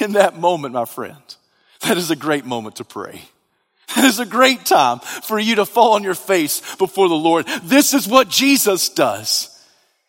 In 0.00 0.12
that 0.12 0.38
moment, 0.38 0.72
my 0.72 0.86
friend, 0.86 1.33
that 1.84 1.96
is 1.96 2.10
a 2.10 2.16
great 2.16 2.44
moment 2.44 2.76
to 2.76 2.84
pray. 2.84 3.22
That 3.94 4.04
is 4.04 4.18
a 4.18 4.26
great 4.26 4.64
time 4.64 5.00
for 5.00 5.38
you 5.38 5.56
to 5.56 5.66
fall 5.66 5.94
on 5.94 6.02
your 6.02 6.14
face 6.14 6.76
before 6.76 7.08
the 7.08 7.14
Lord. 7.14 7.46
This 7.62 7.94
is 7.94 8.08
what 8.08 8.28
Jesus 8.28 8.88
does. 8.88 9.50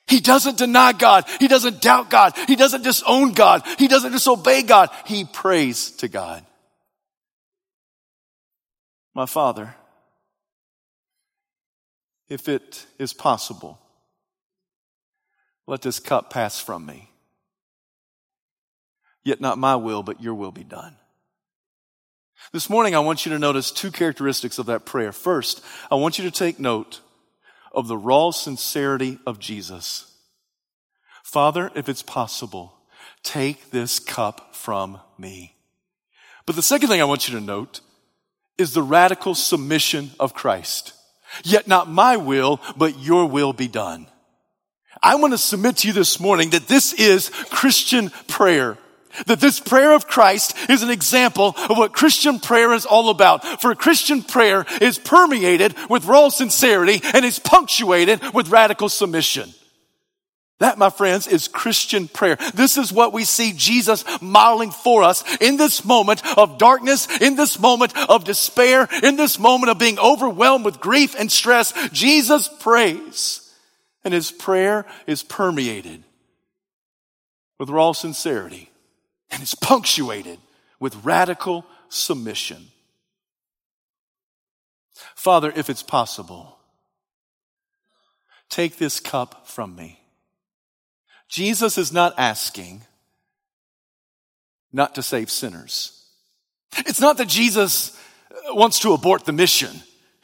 He 0.07 0.19
doesn't 0.19 0.57
deny 0.57 0.93
God. 0.93 1.25
He 1.39 1.47
doesn't 1.47 1.81
doubt 1.81 2.09
God. 2.09 2.33
He 2.47 2.55
doesn't 2.55 2.83
disown 2.83 3.33
God. 3.33 3.63
He 3.77 3.87
doesn't 3.87 4.11
disobey 4.11 4.61
God. 4.61 4.89
He 5.05 5.25
prays 5.25 5.91
to 5.97 6.07
God. 6.07 6.45
My 9.13 9.25
Father, 9.25 9.75
if 12.27 12.47
it 12.47 12.85
is 12.99 13.13
possible, 13.13 13.79
let 15.67 15.81
this 15.81 15.99
cup 15.99 16.29
pass 16.29 16.59
from 16.59 16.85
me. 16.85 17.09
Yet 19.23 19.41
not 19.41 19.57
my 19.57 19.75
will, 19.75 20.03
but 20.03 20.21
your 20.21 20.35
will 20.35 20.51
be 20.51 20.63
done. 20.63 20.97
This 22.51 22.69
morning, 22.69 22.95
I 22.95 22.99
want 22.99 23.25
you 23.25 23.31
to 23.31 23.39
notice 23.39 23.71
two 23.71 23.91
characteristics 23.91 24.59
of 24.59 24.67
that 24.67 24.85
prayer. 24.85 25.11
First, 25.11 25.63
I 25.91 25.95
want 25.95 26.17
you 26.17 26.23
to 26.25 26.31
take 26.31 26.59
note 26.59 27.01
of 27.73 27.87
the 27.87 27.97
raw 27.97 28.31
sincerity 28.31 29.19
of 29.25 29.39
Jesus. 29.39 30.13
Father, 31.23 31.71
if 31.75 31.89
it's 31.89 32.03
possible, 32.03 32.73
take 33.23 33.71
this 33.71 33.99
cup 33.99 34.55
from 34.55 34.99
me. 35.17 35.55
But 36.45 36.55
the 36.55 36.61
second 36.61 36.89
thing 36.89 37.01
I 37.01 37.05
want 37.05 37.27
you 37.27 37.37
to 37.37 37.43
note 37.43 37.81
is 38.57 38.73
the 38.73 38.83
radical 38.83 39.35
submission 39.35 40.11
of 40.19 40.33
Christ. 40.33 40.93
Yet 41.43 41.67
not 41.67 41.89
my 41.89 42.15
will, 42.15 42.61
but 42.77 42.99
your 42.99 43.25
will 43.25 43.51
be 43.51 43.67
done. 43.67 44.07
I 45.01 45.15
want 45.15 45.33
to 45.33 45.37
submit 45.37 45.77
to 45.77 45.87
you 45.87 45.93
this 45.93 46.19
morning 46.19 46.51
that 46.51 46.67
this 46.67 46.93
is 46.93 47.29
Christian 47.29 48.11
prayer. 48.27 48.77
That 49.27 49.39
this 49.39 49.59
prayer 49.59 49.93
of 49.93 50.07
Christ 50.07 50.55
is 50.69 50.83
an 50.83 50.89
example 50.89 51.55
of 51.69 51.77
what 51.77 51.93
Christian 51.93 52.39
prayer 52.39 52.73
is 52.73 52.85
all 52.85 53.09
about. 53.09 53.61
For 53.61 53.73
Christian 53.75 54.23
prayer 54.23 54.65
is 54.81 54.97
permeated 54.97 55.75
with 55.89 56.05
raw 56.05 56.29
sincerity 56.29 57.01
and 57.13 57.25
is 57.25 57.39
punctuated 57.39 58.21
with 58.33 58.49
radical 58.49 58.89
submission. 58.89 59.53
That, 60.59 60.77
my 60.77 60.89
friends, 60.89 61.27
is 61.27 61.49
Christian 61.49 62.07
prayer. 62.07 62.37
This 62.53 62.77
is 62.77 62.93
what 62.93 63.11
we 63.11 63.25
see 63.25 63.51
Jesus 63.51 64.05
modeling 64.21 64.71
for 64.71 65.03
us 65.03 65.23
in 65.41 65.57
this 65.57 65.83
moment 65.83 66.25
of 66.37 66.57
darkness, 66.57 67.07
in 67.19 67.35
this 67.35 67.59
moment 67.59 67.95
of 68.09 68.23
despair, 68.23 68.87
in 69.03 69.17
this 69.17 69.37
moment 69.37 69.69
of 69.69 69.79
being 69.79 69.99
overwhelmed 69.99 70.63
with 70.63 70.79
grief 70.79 71.13
and 71.19 71.29
stress. 71.29 71.73
Jesus 71.89 72.47
prays, 72.61 73.53
and 74.05 74.13
his 74.13 74.31
prayer 74.31 74.85
is 75.07 75.23
permeated 75.23 76.03
with 77.59 77.69
raw 77.69 77.91
sincerity 77.91 78.69
and 79.31 79.41
it's 79.41 79.55
punctuated 79.55 80.39
with 80.79 81.03
radical 81.03 81.65
submission. 81.89 82.67
Father, 85.15 85.51
if 85.55 85.69
it's 85.69 85.83
possible, 85.83 86.57
take 88.49 88.77
this 88.77 88.99
cup 88.99 89.47
from 89.47 89.75
me. 89.75 89.99
Jesus 91.27 91.77
is 91.77 91.91
not 91.91 92.13
asking 92.17 92.83
not 94.71 94.95
to 94.95 95.03
save 95.03 95.31
sinners. 95.31 96.05
It's 96.77 97.01
not 97.01 97.17
that 97.17 97.27
Jesus 97.29 97.97
wants 98.49 98.79
to 98.79 98.93
abort 98.93 99.25
the 99.25 99.31
mission. 99.31 99.81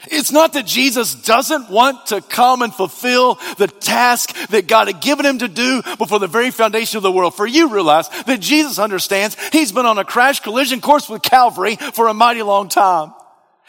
It's 0.09 0.31
not 0.31 0.53
that 0.53 0.65
Jesus 0.65 1.13
doesn't 1.13 1.69
want 1.69 2.07
to 2.07 2.21
come 2.21 2.61
and 2.61 2.73
fulfill 2.73 3.35
the 3.57 3.67
task 3.67 4.35
that 4.47 4.67
God 4.67 4.87
had 4.87 5.01
given 5.01 5.25
him 5.25 5.39
to 5.39 5.47
do 5.47 5.81
before 5.97 6.19
the 6.19 6.27
very 6.27 6.49
foundation 6.49 6.97
of 6.97 7.03
the 7.03 7.11
world. 7.11 7.35
For 7.35 7.45
you 7.45 7.69
realize 7.69 8.09
that 8.25 8.39
Jesus 8.39 8.79
understands 8.79 9.37
he's 9.51 9.71
been 9.71 9.85
on 9.85 9.99
a 9.99 10.05
crash 10.05 10.39
collision 10.39 10.81
course 10.81 11.07
with 11.07 11.21
Calvary 11.21 11.75
for 11.75 12.07
a 12.07 12.13
mighty 12.13 12.41
long 12.41 12.67
time. 12.67 13.13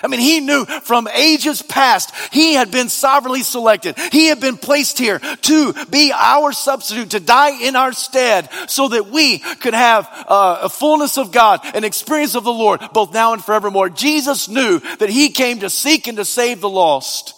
I 0.02 0.08
mean, 0.08 0.20
he 0.20 0.40
knew 0.40 0.64
from 0.64 1.06
ages 1.08 1.62
past, 1.62 2.12
he 2.32 2.54
had 2.54 2.70
been 2.70 2.88
sovereignly 2.88 3.42
selected. 3.42 3.96
He 4.10 4.26
had 4.26 4.40
been 4.40 4.56
placed 4.56 4.98
here 4.98 5.18
to 5.18 5.72
be 5.86 6.12
our 6.12 6.52
substitute, 6.52 7.10
to 7.10 7.20
die 7.20 7.62
in 7.62 7.76
our 7.76 7.92
stead 7.92 8.48
so 8.66 8.88
that 8.88 9.08
we 9.08 9.38
could 9.38 9.74
have 9.74 10.08
uh, 10.28 10.60
a 10.62 10.68
fullness 10.68 11.18
of 11.18 11.30
God, 11.30 11.60
an 11.76 11.84
experience 11.84 12.34
of 12.34 12.44
the 12.44 12.52
Lord, 12.52 12.80
both 12.92 13.14
now 13.14 13.32
and 13.32 13.44
forevermore. 13.44 13.88
Jesus 13.88 14.48
knew 14.48 14.80
that 14.98 15.10
he 15.10 15.30
came 15.30 15.60
to 15.60 15.70
seek 15.70 16.08
and 16.08 16.16
to 16.18 16.24
save 16.24 16.60
the 16.60 16.68
lost. 16.68 17.34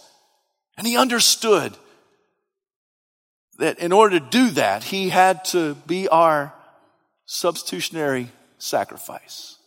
And 0.77 0.87
he 0.87 0.97
understood 0.97 1.77
that 3.59 3.79
in 3.79 3.93
order 3.93 4.19
to 4.19 4.27
do 4.27 4.51
that, 4.51 4.85
he 4.85 5.11
had 5.11 5.45
to 5.47 5.75
be 5.87 6.09
our 6.09 6.53
substitutionary 7.27 8.31
sacrifice. 8.59 9.59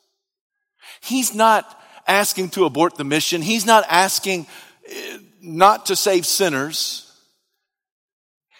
He's 1.01 1.33
not 1.33 1.79
asking 2.07 2.49
to 2.49 2.65
abort 2.65 2.95
the 2.95 3.03
mission. 3.03 3.41
He's 3.41 3.65
not 3.65 3.85
asking 3.89 4.47
eh, 4.87 5.17
not 5.41 5.87
to 5.87 5.95
save 5.95 6.25
sinners. 6.25 7.03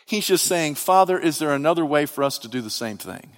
He's 0.06 0.27
just 0.27 0.46
saying, 0.46 0.75
Father, 0.75 1.18
is 1.20 1.39
there 1.39 1.54
another 1.54 1.86
way 1.86 2.06
for 2.06 2.24
us 2.24 2.38
to 2.39 2.48
do 2.48 2.62
the 2.62 2.70
same 2.70 2.98
thing? 2.98 3.38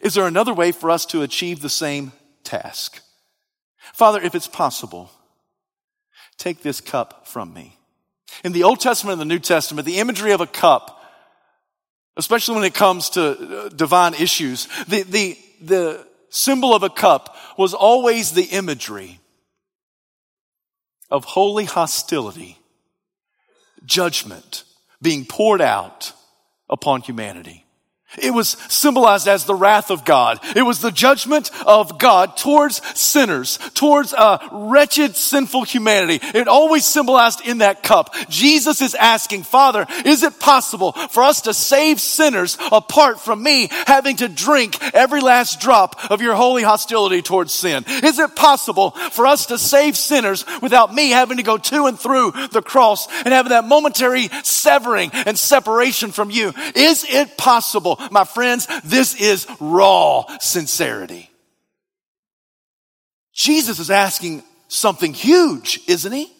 Is 0.00 0.14
there 0.14 0.26
another 0.26 0.54
way 0.54 0.72
for 0.72 0.90
us 0.90 1.06
to 1.06 1.22
achieve 1.22 1.60
the 1.60 1.68
same 1.68 2.12
task? 2.44 3.00
Father, 3.92 4.20
if 4.20 4.34
it's 4.34 4.48
possible, 4.48 5.10
take 6.38 6.62
this 6.62 6.80
cup 6.80 7.26
from 7.26 7.52
me. 7.52 7.78
In 8.44 8.52
the 8.52 8.62
Old 8.62 8.80
Testament 8.80 9.20
and 9.20 9.30
the 9.30 9.34
New 9.34 9.40
Testament, 9.40 9.86
the 9.86 9.98
imagery 9.98 10.32
of 10.32 10.40
a 10.40 10.46
cup, 10.46 11.02
especially 12.16 12.54
when 12.54 12.64
it 12.64 12.74
comes 12.74 13.10
to 13.10 13.22
uh, 13.30 13.68
divine 13.68 14.14
issues, 14.14 14.66
the, 14.86 15.02
the, 15.02 15.38
the 15.60 16.06
symbol 16.32 16.74
of 16.74 16.82
a 16.82 16.90
cup 16.90 17.36
was 17.56 17.74
always 17.74 18.32
the 18.32 18.44
imagery 18.44 19.20
of 21.10 21.24
holy 21.24 21.66
hostility, 21.66 22.58
judgment 23.84 24.64
being 25.00 25.26
poured 25.26 25.60
out 25.60 26.12
upon 26.70 27.02
humanity. 27.02 27.66
It 28.18 28.32
was 28.32 28.50
symbolized 28.68 29.28
as 29.28 29.44
the 29.44 29.54
wrath 29.54 29.90
of 29.90 30.04
God. 30.04 30.40
It 30.54 30.62
was 30.62 30.80
the 30.80 30.90
judgment 30.90 31.50
of 31.66 31.98
God 31.98 32.36
towards 32.36 32.82
sinners, 32.98 33.58
towards 33.74 34.12
a 34.12 34.40
wretched, 34.52 35.16
sinful 35.16 35.62
humanity. 35.64 36.20
It 36.36 36.48
always 36.48 36.84
symbolized 36.84 37.46
in 37.46 37.58
that 37.58 37.82
cup. 37.82 38.14
Jesus 38.28 38.82
is 38.82 38.94
asking, 38.94 39.44
Father, 39.44 39.86
is 40.04 40.22
it 40.22 40.38
possible 40.38 40.92
for 40.92 41.22
us 41.22 41.42
to 41.42 41.54
save 41.54 42.00
sinners 42.00 42.58
apart 42.70 43.20
from 43.20 43.42
me 43.42 43.68
having 43.86 44.16
to 44.16 44.28
drink 44.28 44.76
every 44.94 45.20
last 45.20 45.60
drop 45.60 46.10
of 46.10 46.20
your 46.20 46.34
holy 46.34 46.62
hostility 46.62 47.22
towards 47.22 47.52
sin? 47.52 47.84
Is 47.86 48.18
it 48.18 48.36
possible 48.36 48.90
for 48.90 49.26
us 49.26 49.46
to 49.46 49.58
save 49.58 49.96
sinners 49.96 50.44
without 50.60 50.92
me 50.92 51.10
having 51.10 51.38
to 51.38 51.42
go 51.42 51.56
to 51.56 51.86
and 51.86 51.98
through 51.98 52.32
the 52.52 52.62
cross 52.62 53.06
and 53.24 53.28
having 53.28 53.50
that 53.50 53.64
momentary 53.64 54.28
severing 54.42 55.10
and 55.12 55.38
separation 55.38 56.12
from 56.12 56.30
you? 56.30 56.52
Is 56.74 57.04
it 57.08 57.36
possible? 57.36 57.98
My 58.10 58.24
friends, 58.24 58.66
this 58.84 59.14
is 59.14 59.46
raw 59.60 60.24
sincerity. 60.40 61.30
Jesus 63.32 63.78
is 63.78 63.90
asking 63.90 64.42
something 64.68 65.14
huge, 65.14 65.80
isn't 65.88 66.12
he? 66.12 66.30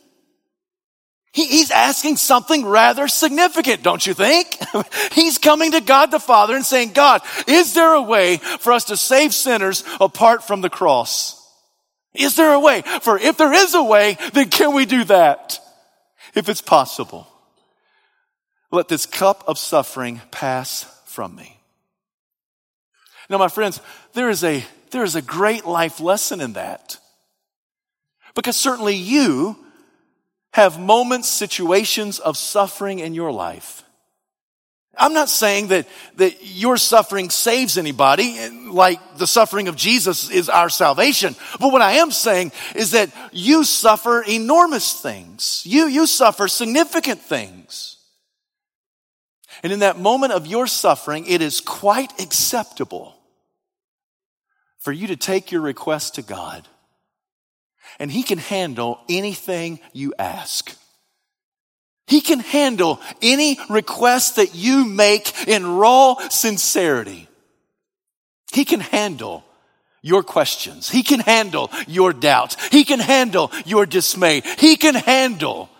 he 1.32 1.46
he's 1.46 1.70
asking 1.70 2.16
something 2.16 2.66
rather 2.66 3.08
significant, 3.08 3.82
don't 3.82 4.06
you 4.06 4.14
think? 4.14 4.56
he's 5.12 5.38
coming 5.38 5.72
to 5.72 5.80
God 5.80 6.10
the 6.10 6.20
Father 6.20 6.54
and 6.54 6.64
saying, 6.64 6.92
God, 6.92 7.22
is 7.46 7.74
there 7.74 7.94
a 7.94 8.02
way 8.02 8.36
for 8.36 8.72
us 8.72 8.84
to 8.84 8.96
save 8.96 9.34
sinners 9.34 9.84
apart 10.00 10.44
from 10.44 10.60
the 10.60 10.70
cross? 10.70 11.38
Is 12.14 12.36
there 12.36 12.52
a 12.52 12.60
way? 12.60 12.82
For 13.00 13.18
if 13.18 13.38
there 13.38 13.52
is 13.52 13.74
a 13.74 13.82
way, 13.82 14.18
then 14.34 14.50
can 14.50 14.74
we 14.74 14.84
do 14.84 15.04
that? 15.04 15.58
If 16.34 16.48
it's 16.48 16.60
possible. 16.60 17.26
Let 18.70 18.88
this 18.88 19.06
cup 19.06 19.44
of 19.46 19.58
suffering 19.58 20.22
pass 20.30 20.84
from 21.12 21.36
me. 21.36 21.60
Now, 23.28 23.38
my 23.38 23.48
friends, 23.48 23.80
there 24.14 24.30
is 24.30 24.42
a, 24.42 24.64
there 24.90 25.04
is 25.04 25.14
a 25.14 25.22
great 25.22 25.64
life 25.64 26.00
lesson 26.00 26.40
in 26.40 26.54
that. 26.54 26.98
Because 28.34 28.56
certainly 28.56 28.96
you 28.96 29.56
have 30.52 30.80
moments, 30.80 31.28
situations 31.28 32.18
of 32.18 32.36
suffering 32.36 32.98
in 32.98 33.14
your 33.14 33.32
life. 33.32 33.84
I'm 34.96 35.14
not 35.14 35.30
saying 35.30 35.68
that, 35.68 35.86
that 36.16 36.36
your 36.42 36.76
suffering 36.76 37.30
saves 37.30 37.78
anybody, 37.78 38.36
like 38.68 39.16
the 39.16 39.26
suffering 39.26 39.68
of 39.68 39.76
Jesus 39.76 40.30
is 40.30 40.50
our 40.50 40.68
salvation. 40.68 41.34
But 41.58 41.72
what 41.72 41.80
I 41.80 41.92
am 41.92 42.10
saying 42.10 42.52
is 42.74 42.90
that 42.90 43.10
you 43.32 43.64
suffer 43.64 44.22
enormous 44.22 45.00
things. 45.00 45.62
You, 45.64 45.86
you 45.86 46.06
suffer 46.06 46.46
significant 46.46 47.20
things. 47.20 47.91
And 49.62 49.72
in 49.72 49.78
that 49.80 49.98
moment 49.98 50.32
of 50.32 50.46
your 50.46 50.66
suffering, 50.66 51.26
it 51.26 51.40
is 51.40 51.60
quite 51.60 52.20
acceptable 52.20 53.14
for 54.78 54.92
you 54.92 55.06
to 55.06 55.16
take 55.16 55.52
your 55.52 55.60
request 55.60 56.16
to 56.16 56.22
God. 56.22 56.66
And 57.98 58.10
He 58.10 58.22
can 58.22 58.38
handle 58.38 58.98
anything 59.08 59.78
you 59.92 60.12
ask. 60.18 60.76
He 62.06 62.20
can 62.20 62.40
handle 62.40 63.00
any 63.22 63.58
request 63.70 64.36
that 64.36 64.54
you 64.54 64.84
make 64.84 65.46
in 65.46 65.76
raw 65.76 66.16
sincerity. 66.28 67.28
He 68.52 68.64
can 68.64 68.80
handle 68.80 69.44
your 70.02 70.24
questions. 70.24 70.90
He 70.90 71.04
can 71.04 71.20
handle 71.20 71.70
your 71.86 72.12
doubts. 72.12 72.56
He 72.68 72.84
can 72.84 72.98
handle 72.98 73.52
your 73.64 73.86
dismay. 73.86 74.42
He 74.58 74.76
can 74.76 74.96
handle 74.96 75.70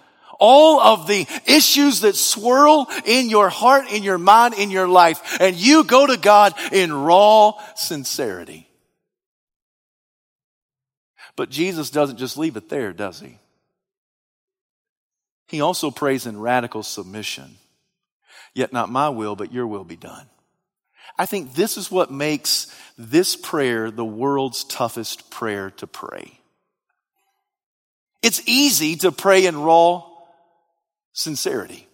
all 0.43 0.81
of 0.81 1.07
the 1.07 1.25
issues 1.47 2.01
that 2.01 2.17
swirl 2.17 2.89
in 3.07 3.31
your 3.31 3.49
heart, 3.49 3.93
in 3.93 4.03
your 4.03 4.19
mind, 4.19 4.55
in 4.55 4.73
your 4.73 4.89
life. 4.89 5.41
And 5.41 5.55
you 5.55 5.85
go 5.85 6.05
to 6.05 6.17
God 6.17 6.53
in 6.73 6.93
raw 6.93 7.53
sincerity. 7.77 8.69
But 11.37 11.49
Jesus 11.49 11.91
doesn't 11.91 12.19
just 12.19 12.37
leave 12.37 12.57
it 12.57 12.69
there, 12.69 12.93
does 12.93 13.21
he? 13.21 13.39
He 15.47 15.61
also 15.61 15.93
prays 15.93 16.27
in 16.27 16.41
radical 16.41 16.83
submission. 16.83 17.57
Yet 18.53 18.73
not 18.73 18.91
my 18.91 19.11
will, 19.11 19.37
but 19.37 19.53
your 19.53 19.69
will 19.69 19.85
be 19.85 19.97
done. 19.97 20.27
I 21.17 21.27
think 21.27 21.55
this 21.55 21.77
is 21.77 21.89
what 21.89 22.11
makes 22.11 22.75
this 22.99 23.37
prayer 23.37 23.93
the 23.93 24.05
world's 24.05 24.65
toughest 24.65 25.31
prayer 25.31 25.71
to 25.71 25.87
pray. 25.87 26.41
It's 28.23 28.43
easy 28.47 28.97
to 28.97 29.13
pray 29.13 29.47
in 29.47 29.57
raw 29.57 30.12
sincerity. 31.13 31.89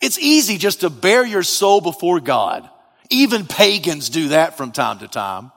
It's 0.00 0.18
easy 0.18 0.58
just 0.58 0.80
to 0.80 0.90
bare 0.90 1.24
your 1.24 1.42
soul 1.42 1.80
before 1.80 2.20
God. 2.20 2.68
Even 3.10 3.46
pagans 3.46 4.10
do 4.10 4.28
that 4.28 4.56
from 4.56 4.72
time 4.72 4.98
to 4.98 5.08
time. 5.08 5.52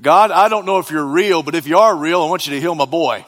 God, 0.00 0.30
I 0.30 0.48
don't 0.48 0.66
know 0.66 0.78
if 0.78 0.90
you're 0.90 1.04
real, 1.04 1.42
but 1.42 1.54
if 1.54 1.66
you 1.66 1.78
are 1.78 1.94
real, 1.94 2.22
I 2.22 2.28
want 2.28 2.46
you 2.46 2.54
to 2.54 2.60
heal 2.60 2.74
my 2.74 2.84
boy. 2.84 3.24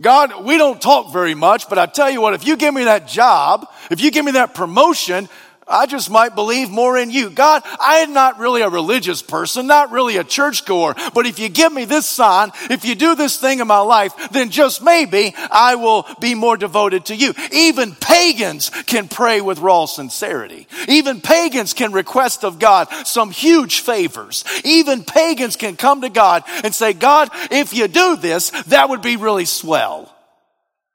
God, 0.00 0.44
we 0.44 0.56
don't 0.58 0.80
talk 0.80 1.12
very 1.12 1.34
much, 1.34 1.68
but 1.68 1.78
I 1.78 1.86
tell 1.86 2.10
you 2.10 2.20
what, 2.20 2.34
if 2.34 2.46
you 2.46 2.56
give 2.56 2.72
me 2.72 2.84
that 2.84 3.08
job, 3.08 3.66
if 3.90 4.00
you 4.00 4.10
give 4.10 4.24
me 4.24 4.32
that 4.32 4.54
promotion, 4.54 5.28
I 5.68 5.86
just 5.86 6.10
might 6.10 6.34
believe 6.34 6.70
more 6.70 6.96
in 6.96 7.10
you. 7.10 7.30
God, 7.30 7.62
I 7.78 7.98
am 7.98 8.12
not 8.12 8.38
really 8.38 8.62
a 8.62 8.68
religious 8.68 9.22
person, 9.22 9.66
not 9.66 9.90
really 9.90 10.16
a 10.16 10.24
churchgoer, 10.24 10.94
but 11.14 11.26
if 11.26 11.38
you 11.38 11.48
give 11.48 11.72
me 11.72 11.84
this 11.84 12.06
sign, 12.06 12.50
if 12.70 12.84
you 12.84 12.94
do 12.94 13.14
this 13.14 13.38
thing 13.38 13.60
in 13.60 13.66
my 13.66 13.80
life, 13.80 14.30
then 14.30 14.50
just 14.50 14.82
maybe 14.82 15.34
I 15.50 15.74
will 15.74 16.06
be 16.20 16.34
more 16.34 16.56
devoted 16.56 17.06
to 17.06 17.16
you. 17.16 17.34
Even 17.52 17.94
pagans 17.94 18.70
can 18.86 19.08
pray 19.08 19.40
with 19.40 19.58
raw 19.58 19.86
sincerity. 19.86 20.66
Even 20.88 21.20
pagans 21.20 21.74
can 21.74 21.92
request 21.92 22.44
of 22.44 22.58
God 22.58 22.88
some 23.04 23.30
huge 23.30 23.80
favors. 23.80 24.44
Even 24.64 25.04
pagans 25.04 25.56
can 25.56 25.76
come 25.76 26.00
to 26.00 26.08
God 26.08 26.44
and 26.64 26.74
say, 26.74 26.92
God, 26.92 27.28
if 27.50 27.74
you 27.74 27.88
do 27.88 28.16
this, 28.16 28.50
that 28.66 28.88
would 28.88 29.02
be 29.02 29.16
really 29.16 29.44
swell. 29.44 30.14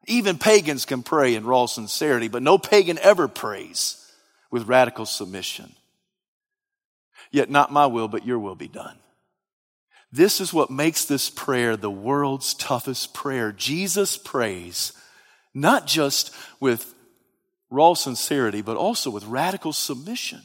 Even 0.06 0.38
pagans 0.38 0.86
can 0.86 1.02
pray 1.02 1.36
in 1.36 1.46
raw 1.46 1.66
sincerity, 1.66 2.28
but 2.28 2.44
no 2.44 2.58
pagan 2.58 3.00
ever 3.00 3.28
prays 3.28 4.03
with 4.54 4.68
radical 4.68 5.08
submission. 5.08 5.74
Yet 7.32 7.50
not 7.50 7.72
my 7.72 7.88
will, 7.88 8.08
but 8.08 8.24
your 8.24 8.38
will 8.38 8.54
be 8.54 8.68
done. 8.68 9.00
This 10.12 10.40
is 10.40 10.54
what 10.54 10.70
makes 10.70 11.06
this 11.06 11.32
prayer 11.32 11.76
the 11.76 11.90
world's 11.90 12.54
toughest 12.54 13.16
prayer. 13.16 13.52
Jesus 13.52 14.16
prays 14.16 14.94
not 15.56 15.88
just 15.88 16.32
with 16.60 16.94
raw 17.72 17.96
sincerity, 17.96 18.62
but 18.62 18.78
also 18.78 19.10
with 19.10 19.26
radical 19.26 19.74
submission. 19.74 20.42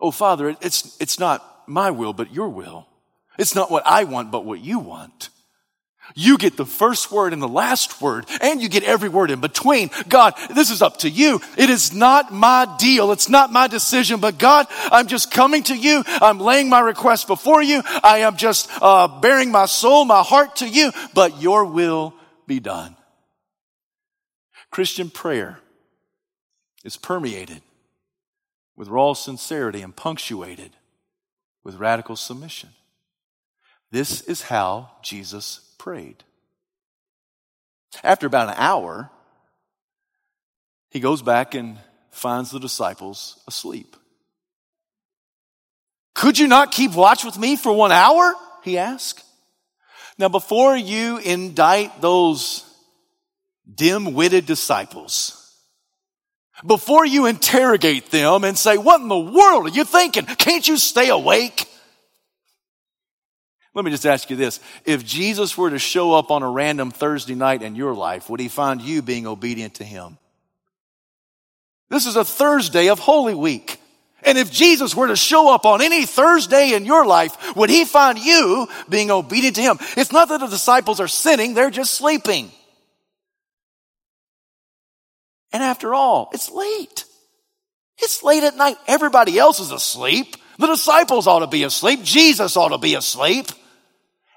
Oh, 0.00 0.10
Father, 0.10 0.56
it's, 0.60 1.00
it's 1.00 1.20
not 1.20 1.62
my 1.68 1.92
will, 1.92 2.12
but 2.12 2.34
your 2.34 2.48
will. 2.48 2.88
It's 3.38 3.54
not 3.54 3.70
what 3.70 3.86
I 3.86 4.02
want, 4.02 4.32
but 4.32 4.44
what 4.44 4.58
you 4.58 4.80
want. 4.80 5.28
You 6.14 6.38
get 6.38 6.56
the 6.56 6.66
first 6.66 7.10
word 7.10 7.32
and 7.32 7.40
the 7.40 7.48
last 7.48 8.00
word, 8.00 8.26
and 8.40 8.60
you 8.60 8.68
get 8.68 8.84
every 8.84 9.08
word 9.08 9.30
in 9.30 9.40
between. 9.40 9.90
God, 10.08 10.34
this 10.54 10.70
is 10.70 10.82
up 10.82 10.98
to 10.98 11.10
you. 11.10 11.40
It 11.56 11.70
is 11.70 11.92
not 11.92 12.32
my 12.32 12.76
deal. 12.78 13.12
It's 13.12 13.28
not 13.28 13.52
my 13.52 13.66
decision, 13.66 14.20
but 14.20 14.38
God, 14.38 14.66
I'm 14.90 15.06
just 15.06 15.30
coming 15.30 15.62
to 15.64 15.76
you. 15.76 16.02
I'm 16.06 16.38
laying 16.38 16.68
my 16.68 16.80
request 16.80 17.26
before 17.26 17.62
you. 17.62 17.82
I 18.02 18.18
am 18.18 18.36
just 18.36 18.68
uh, 18.80 19.08
baring 19.20 19.50
my 19.50 19.66
soul, 19.66 20.04
my 20.04 20.22
heart 20.22 20.56
to 20.56 20.68
you, 20.68 20.92
but 21.14 21.40
your 21.40 21.64
will 21.64 22.14
be 22.46 22.60
done. 22.60 22.96
Christian 24.70 25.10
prayer 25.10 25.58
is 26.84 26.96
permeated 26.96 27.62
with 28.76 28.88
raw 28.88 29.12
sincerity 29.12 29.82
and 29.82 29.94
punctuated 29.94 30.72
with 31.62 31.76
radical 31.76 32.16
submission. 32.16 32.70
This 33.90 34.22
is 34.22 34.42
how 34.42 34.90
Jesus 35.02 35.71
prayed. 35.82 36.22
After 38.04 38.28
about 38.28 38.50
an 38.50 38.54
hour, 38.56 39.10
he 40.90 41.00
goes 41.00 41.22
back 41.22 41.56
and 41.56 41.76
finds 42.12 42.52
the 42.52 42.60
disciples 42.60 43.42
asleep. 43.48 43.96
Could 46.14 46.38
you 46.38 46.46
not 46.46 46.70
keep 46.70 46.94
watch 46.94 47.24
with 47.24 47.36
me 47.36 47.56
for 47.56 47.72
one 47.72 47.90
hour? 47.90 48.32
He 48.62 48.78
asked. 48.78 49.24
Now, 50.18 50.28
before 50.28 50.76
you 50.76 51.18
indict 51.18 52.00
those 52.00 52.64
dim 53.74 54.14
witted 54.14 54.46
disciples, 54.46 55.52
before 56.64 57.04
you 57.04 57.26
interrogate 57.26 58.12
them 58.12 58.44
and 58.44 58.56
say, 58.56 58.76
what 58.78 59.00
in 59.00 59.08
the 59.08 59.18
world 59.18 59.66
are 59.66 59.70
you 59.70 59.84
thinking? 59.84 60.26
Can't 60.26 60.68
you 60.68 60.76
stay 60.76 61.08
awake? 61.08 61.66
Let 63.74 63.84
me 63.84 63.90
just 63.90 64.04
ask 64.04 64.28
you 64.28 64.36
this. 64.36 64.60
If 64.84 65.04
Jesus 65.04 65.56
were 65.56 65.70
to 65.70 65.78
show 65.78 66.12
up 66.12 66.30
on 66.30 66.42
a 66.42 66.50
random 66.50 66.90
Thursday 66.90 67.34
night 67.34 67.62
in 67.62 67.74
your 67.74 67.94
life, 67.94 68.28
would 68.28 68.40
he 68.40 68.48
find 68.48 68.82
you 68.82 69.00
being 69.00 69.26
obedient 69.26 69.74
to 69.76 69.84
him? 69.84 70.18
This 71.88 72.06
is 72.06 72.16
a 72.16 72.24
Thursday 72.24 72.88
of 72.88 72.98
Holy 72.98 73.34
Week. 73.34 73.78
And 74.24 74.38
if 74.38 74.52
Jesus 74.52 74.94
were 74.94 75.08
to 75.08 75.16
show 75.16 75.52
up 75.52 75.66
on 75.66 75.82
any 75.82 76.06
Thursday 76.06 76.74
in 76.74 76.84
your 76.84 77.04
life, 77.04 77.56
would 77.56 77.70
he 77.70 77.84
find 77.84 78.18
you 78.18 78.68
being 78.88 79.10
obedient 79.10 79.56
to 79.56 79.62
him? 79.62 79.78
It's 79.96 80.12
not 80.12 80.28
that 80.28 80.40
the 80.40 80.46
disciples 80.46 81.00
are 81.00 81.08
sinning, 81.08 81.54
they're 81.54 81.70
just 81.70 81.94
sleeping. 81.94 82.50
And 85.52 85.62
after 85.62 85.94
all, 85.94 86.30
it's 86.32 86.50
late. 86.50 87.04
It's 87.98 88.22
late 88.22 88.42
at 88.42 88.56
night. 88.56 88.76
Everybody 88.86 89.38
else 89.38 89.60
is 89.60 89.70
asleep. 89.70 90.36
The 90.58 90.66
disciples 90.66 91.26
ought 91.26 91.40
to 91.40 91.46
be 91.46 91.64
asleep. 91.64 92.02
Jesus 92.02 92.56
ought 92.56 92.70
to 92.70 92.78
be 92.78 92.94
asleep. 92.94 93.46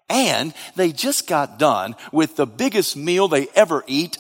And 0.10 0.54
they 0.76 0.92
just 0.92 1.28
got 1.28 1.58
done 1.58 1.96
with 2.12 2.36
the 2.36 2.46
biggest 2.46 2.96
meal 2.96 3.28
they 3.28 3.48
ever 3.56 3.84
eat 3.88 4.18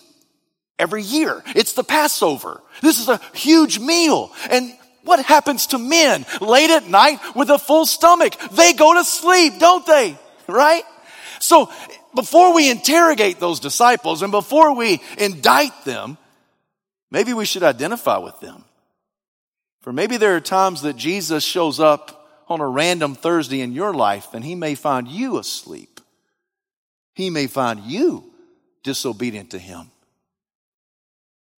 every 0.80 1.04
year. 1.04 1.44
It's 1.56 1.74
the 1.74 1.84
Passover. 1.84 2.62
This 2.82 3.00
is 3.00 3.08
a 3.08 3.22
huge 3.34 3.80
meal. 3.80 4.32
And 4.50 4.74
what 5.04 5.24
happens 5.24 5.68
to 5.68 5.78
men 5.78 6.26
late 6.42 6.72
at 6.72 6.88
night 6.88 7.20
with 7.36 7.50
a 7.50 7.60
full 7.60 7.86
stomach? 7.86 8.36
They 8.52 8.74
go 8.74 8.96
to 8.96 9.04
sleep, 9.04 9.60
don't 9.60 9.86
they? 9.86 10.18
Right? 10.48 10.84
So 11.40 11.72
before 12.14 12.54
we 12.54 12.70
interrogate 12.70 13.40
those 13.40 13.60
disciples 13.60 14.22
and 14.22 14.32
before 14.32 14.76
we 14.76 15.02
indict 15.18 15.86
them, 15.86 16.20
maybe 17.10 17.34
we 17.34 17.46
should 17.46 17.64
identify 17.64 18.20
with 18.20 18.40
them. 18.42 18.64
For 19.82 19.92
maybe 19.92 20.18
there 20.18 20.36
are 20.36 20.40
times 20.40 20.84
that 20.84 20.96
Jesus 20.96 21.44
shows 21.44 21.80
up 21.80 22.15
on 22.48 22.62
a 22.62 22.68
random 22.68 23.16
Thursday 23.16 23.62
in 23.62 23.74
your 23.74 23.94
life 23.94 24.34
and 24.34 24.44
he 24.44 24.56
may 24.56 24.76
find 24.76 25.08
you 25.08 25.38
asleep. 25.38 26.00
He 27.14 27.30
may 27.30 27.48
find 27.48 27.82
you 27.82 28.32
disobedient 28.84 29.52
to 29.52 29.60
him. 29.60 29.92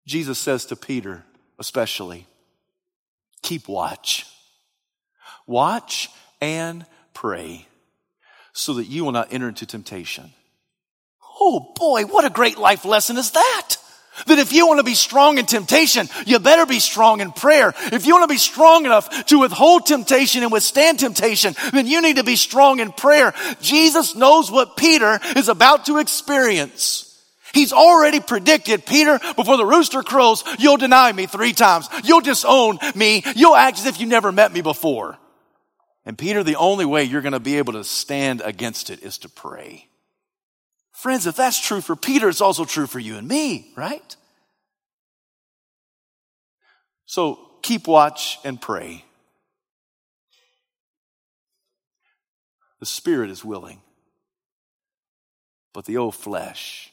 Jesus 0.06 0.38
says 0.38 0.66
to 0.66 0.76
Peter, 0.76 1.24
especially, 1.58 2.26
keep 3.42 3.68
watch. 3.68 4.26
Watch 5.46 6.10
and 6.40 6.86
pray 7.14 7.66
so 8.52 8.74
that 8.74 8.86
you 8.86 9.04
will 9.04 9.12
not 9.12 9.32
enter 9.32 9.48
into 9.48 9.66
temptation. 9.66 10.32
Oh 11.40 11.72
boy, 11.74 12.04
what 12.04 12.24
a 12.24 12.30
great 12.30 12.58
life 12.58 12.84
lesson 12.84 13.16
is 13.16 13.32
that! 13.32 13.76
That 14.26 14.38
if 14.38 14.52
you 14.52 14.66
want 14.66 14.78
to 14.78 14.84
be 14.84 14.94
strong 14.94 15.38
in 15.38 15.46
temptation, 15.46 16.08
you 16.26 16.38
better 16.38 16.66
be 16.66 16.80
strong 16.80 17.20
in 17.20 17.32
prayer. 17.32 17.74
If 17.92 18.06
you 18.06 18.14
want 18.14 18.28
to 18.28 18.34
be 18.34 18.38
strong 18.38 18.86
enough 18.86 19.26
to 19.26 19.40
withhold 19.40 19.86
temptation 19.86 20.42
and 20.42 20.50
withstand 20.50 20.98
temptation, 20.98 21.54
then 21.72 21.86
you 21.86 22.00
need 22.00 22.16
to 22.16 22.24
be 22.24 22.36
strong 22.36 22.80
in 22.80 22.92
prayer. 22.92 23.34
Jesus 23.60 24.14
knows 24.14 24.50
what 24.50 24.76
Peter 24.76 25.20
is 25.36 25.48
about 25.48 25.86
to 25.86 25.98
experience. 25.98 27.02
He's 27.52 27.72
already 27.72 28.20
predicted, 28.20 28.84
Peter, 28.84 29.18
before 29.34 29.56
the 29.56 29.64
rooster 29.64 30.02
crows, 30.02 30.44
you'll 30.58 30.76
deny 30.76 31.10
me 31.12 31.26
three 31.26 31.54
times. 31.54 31.88
You'll 32.04 32.20
disown 32.20 32.78
me. 32.94 33.22
You'll 33.34 33.56
act 33.56 33.78
as 33.78 33.86
if 33.86 33.98
you 33.98 34.06
never 34.06 34.30
met 34.30 34.52
me 34.52 34.60
before. 34.60 35.16
And 36.04 36.18
Peter, 36.18 36.42
the 36.44 36.56
only 36.56 36.84
way 36.84 37.04
you're 37.04 37.22
going 37.22 37.32
to 37.32 37.40
be 37.40 37.58
able 37.58 37.72
to 37.72 37.84
stand 37.84 38.42
against 38.42 38.90
it 38.90 39.02
is 39.02 39.18
to 39.18 39.28
pray. 39.28 39.88
Friends, 40.96 41.26
if 41.26 41.36
that's 41.36 41.60
true 41.60 41.82
for 41.82 41.94
Peter, 41.94 42.26
it's 42.26 42.40
also 42.40 42.64
true 42.64 42.86
for 42.86 42.98
you 42.98 43.18
and 43.18 43.28
me, 43.28 43.70
right? 43.76 44.16
So 47.04 47.38
keep 47.60 47.86
watch 47.86 48.38
and 48.44 48.58
pray. 48.58 49.04
The 52.80 52.86
spirit 52.86 53.28
is 53.28 53.44
willing, 53.44 53.82
but 55.74 55.84
the 55.84 55.98
old 55.98 56.14
flesh 56.14 56.90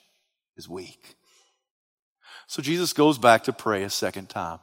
is 0.58 0.68
weak. 0.68 1.16
So 2.48 2.62
Jesus 2.62 2.92
goes 2.92 3.18
back 3.18 3.46
to 3.46 3.54
pray 3.54 3.84
a 3.84 3.90
second 3.90 4.28
time. 4.28 4.60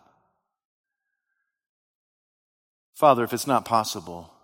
Father, 2.92 3.24
if 3.24 3.33
it's 3.33 3.46
not 3.46 3.64
possible 3.64 4.35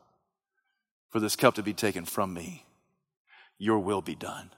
for 1.10 1.20
this 1.20 1.36
cup 1.36 1.54
to 1.56 1.62
be 1.62 1.74
taken 1.74 2.06
from 2.06 2.32
me, 2.32 2.64
your 3.58 3.78
will 3.78 4.00
be 4.00 4.14
done. 4.14 4.50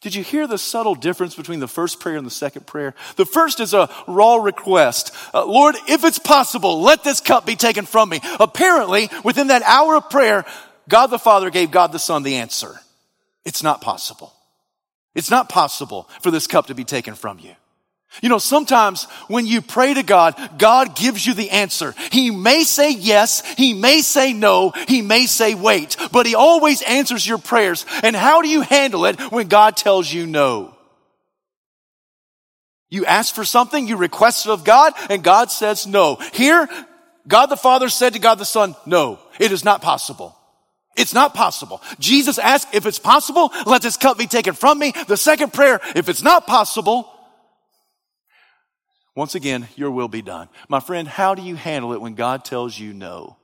Did 0.00 0.14
you 0.14 0.22
hear 0.22 0.46
the 0.46 0.58
subtle 0.58 0.94
difference 0.94 1.34
between 1.34 1.60
the 1.60 1.68
first 1.68 2.00
prayer 2.00 2.16
and 2.16 2.26
the 2.26 2.30
second 2.30 2.66
prayer? 2.66 2.94
The 3.16 3.26
first 3.26 3.60
is 3.60 3.72
a 3.72 3.88
raw 4.06 4.36
request. 4.36 5.14
Uh, 5.32 5.44
Lord, 5.44 5.76
if 5.88 6.04
it's 6.04 6.18
possible, 6.18 6.82
let 6.82 7.04
this 7.04 7.20
cup 7.20 7.46
be 7.46 7.56
taken 7.56 7.86
from 7.86 8.08
me. 8.08 8.20
Apparently, 8.40 9.10
within 9.24 9.48
that 9.48 9.62
hour 9.62 9.96
of 9.96 10.10
prayer, 10.10 10.44
God 10.88 11.08
the 11.08 11.18
Father 11.18 11.50
gave 11.50 11.70
God 11.70 11.92
the 11.92 11.98
Son 11.98 12.22
the 12.22 12.36
answer. 12.36 12.80
It's 13.44 13.62
not 13.62 13.80
possible. 13.80 14.32
It's 15.14 15.30
not 15.30 15.48
possible 15.48 16.08
for 16.20 16.30
this 16.30 16.46
cup 16.46 16.66
to 16.66 16.74
be 16.74 16.84
taken 16.84 17.14
from 17.14 17.38
you. 17.38 17.54
You 18.20 18.28
know, 18.28 18.38
sometimes 18.38 19.04
when 19.28 19.46
you 19.46 19.62
pray 19.62 19.94
to 19.94 20.02
God, 20.02 20.36
God 20.58 20.94
gives 20.94 21.26
you 21.26 21.32
the 21.32 21.50
answer. 21.50 21.94
He 22.10 22.30
may 22.30 22.64
say 22.64 22.92
yes, 22.92 23.42
He 23.56 23.72
may 23.72 24.02
say 24.02 24.32
no, 24.32 24.72
He 24.88 25.00
may 25.00 25.26
say 25.26 25.54
wait, 25.54 25.96
but 26.12 26.26
He 26.26 26.34
always 26.34 26.82
answers 26.82 27.26
your 27.26 27.38
prayers. 27.38 27.86
And 28.02 28.14
how 28.14 28.42
do 28.42 28.48
you 28.48 28.60
handle 28.60 29.06
it 29.06 29.18
when 29.32 29.48
God 29.48 29.76
tells 29.76 30.12
you 30.12 30.26
no? 30.26 30.76
You 32.90 33.06
ask 33.06 33.34
for 33.34 33.44
something, 33.44 33.88
you 33.88 33.96
request 33.96 34.44
it 34.44 34.50
of 34.50 34.64
God, 34.64 34.92
and 35.08 35.24
God 35.24 35.50
says 35.50 35.86
no. 35.86 36.16
Here, 36.34 36.68
God 37.26 37.46
the 37.46 37.56
Father 37.56 37.88
said 37.88 38.12
to 38.12 38.18
God 38.18 38.38
the 38.38 38.44
Son, 38.44 38.76
no, 38.84 39.18
it 39.40 39.52
is 39.52 39.64
not 39.64 39.80
possible. 39.80 40.36
It's 40.94 41.14
not 41.14 41.32
possible. 41.32 41.80
Jesus 41.98 42.38
asked, 42.38 42.74
if 42.74 42.84
it's 42.84 42.98
possible, 42.98 43.50
let 43.64 43.80
this 43.80 43.96
cup 43.96 44.18
be 44.18 44.26
taken 44.26 44.52
from 44.52 44.78
me. 44.78 44.92
The 45.08 45.16
second 45.16 45.54
prayer, 45.54 45.80
if 45.96 46.10
it's 46.10 46.22
not 46.22 46.46
possible, 46.46 47.08
once 49.14 49.34
again, 49.34 49.68
your 49.76 49.90
will 49.90 50.08
be 50.08 50.22
done. 50.22 50.48
My 50.68 50.80
friend, 50.80 51.06
how 51.06 51.34
do 51.34 51.42
you 51.42 51.56
handle 51.56 51.92
it 51.92 52.00
when 52.00 52.14
God 52.14 52.44
tells 52.44 52.78
you 52.78 52.92
no? 52.92 53.36